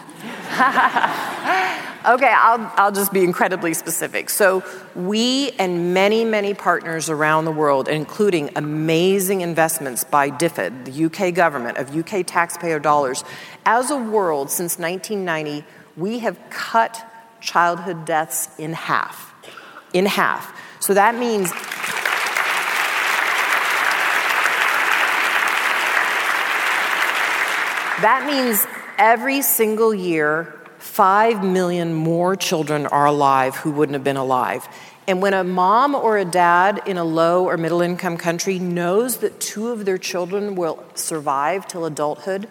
[2.07, 4.31] okay, I'll, I'll just be incredibly specific.
[4.31, 11.05] So, we and many, many partners around the world, including amazing investments by DFID, the
[11.07, 13.25] UK government, of UK taxpayer dollars,
[13.67, 15.65] as a world since 1990,
[15.97, 17.05] we have cut
[17.41, 19.34] childhood deaths in half
[19.95, 20.55] in half.
[20.81, 21.51] So that means
[28.03, 28.67] That means
[28.99, 34.69] every single year, 5 million more children are alive who wouldn't have been alive.
[35.07, 39.19] And when a mom or a dad in a low or middle income country knows
[39.19, 42.47] that two of their children will survive till adulthood,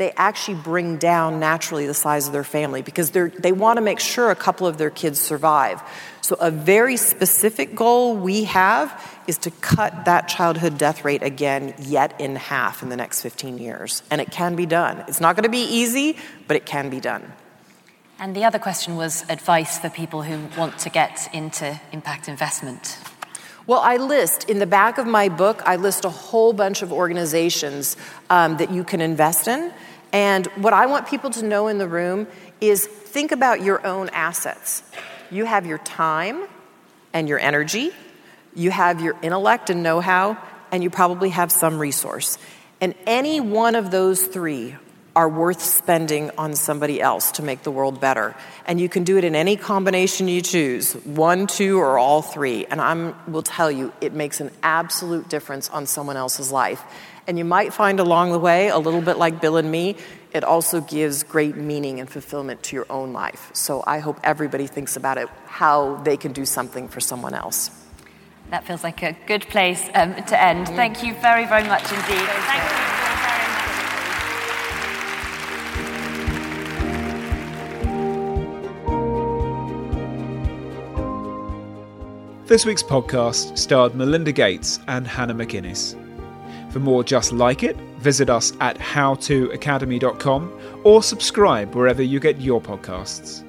[0.00, 4.00] they actually bring down naturally the size of their family because they want to make
[4.00, 5.82] sure a couple of their kids survive.
[6.22, 8.90] So, a very specific goal we have
[9.26, 13.58] is to cut that childhood death rate again, yet in half in the next 15
[13.58, 14.02] years.
[14.10, 15.04] And it can be done.
[15.06, 16.16] It's not going to be easy,
[16.48, 17.30] but it can be done.
[18.18, 22.98] And the other question was advice for people who want to get into impact investment.
[23.66, 26.90] Well, I list in the back of my book, I list a whole bunch of
[26.90, 27.96] organizations
[28.30, 29.72] um, that you can invest in.
[30.12, 32.26] And what I want people to know in the room
[32.60, 34.82] is think about your own assets.
[35.30, 36.46] You have your time
[37.12, 37.92] and your energy,
[38.54, 40.36] you have your intellect and know how,
[40.72, 42.38] and you probably have some resource.
[42.80, 44.76] And any one of those three
[45.14, 48.34] are worth spending on somebody else to make the world better.
[48.64, 52.64] And you can do it in any combination you choose one, two, or all three.
[52.66, 56.82] And I will tell you, it makes an absolute difference on someone else's life.
[57.26, 59.96] And you might find along the way, a little bit like Bill and me,
[60.32, 63.50] it also gives great meaning and fulfillment to your own life.
[63.52, 67.70] So I hope everybody thinks about it, how they can do something for someone else.
[68.50, 70.66] That feels like a good place um, to end.
[70.66, 70.76] Mm.
[70.76, 72.06] Thank you very, very much indeed.
[72.06, 72.80] Thank you very much.
[82.48, 85.99] This week's podcast starred Melinda Gates and Hannah McInnes.
[86.70, 92.60] For more just like it, visit us at howtoacademy.com or subscribe wherever you get your
[92.60, 93.44] podcasts.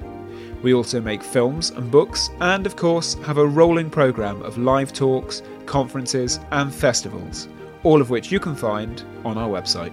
[0.62, 4.92] We also make films and books, and of course, have a rolling programme of live
[4.92, 7.48] talks, conferences, and festivals,
[7.82, 9.92] all of which you can find on our website.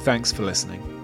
[0.00, 0.97] Thanks for listening.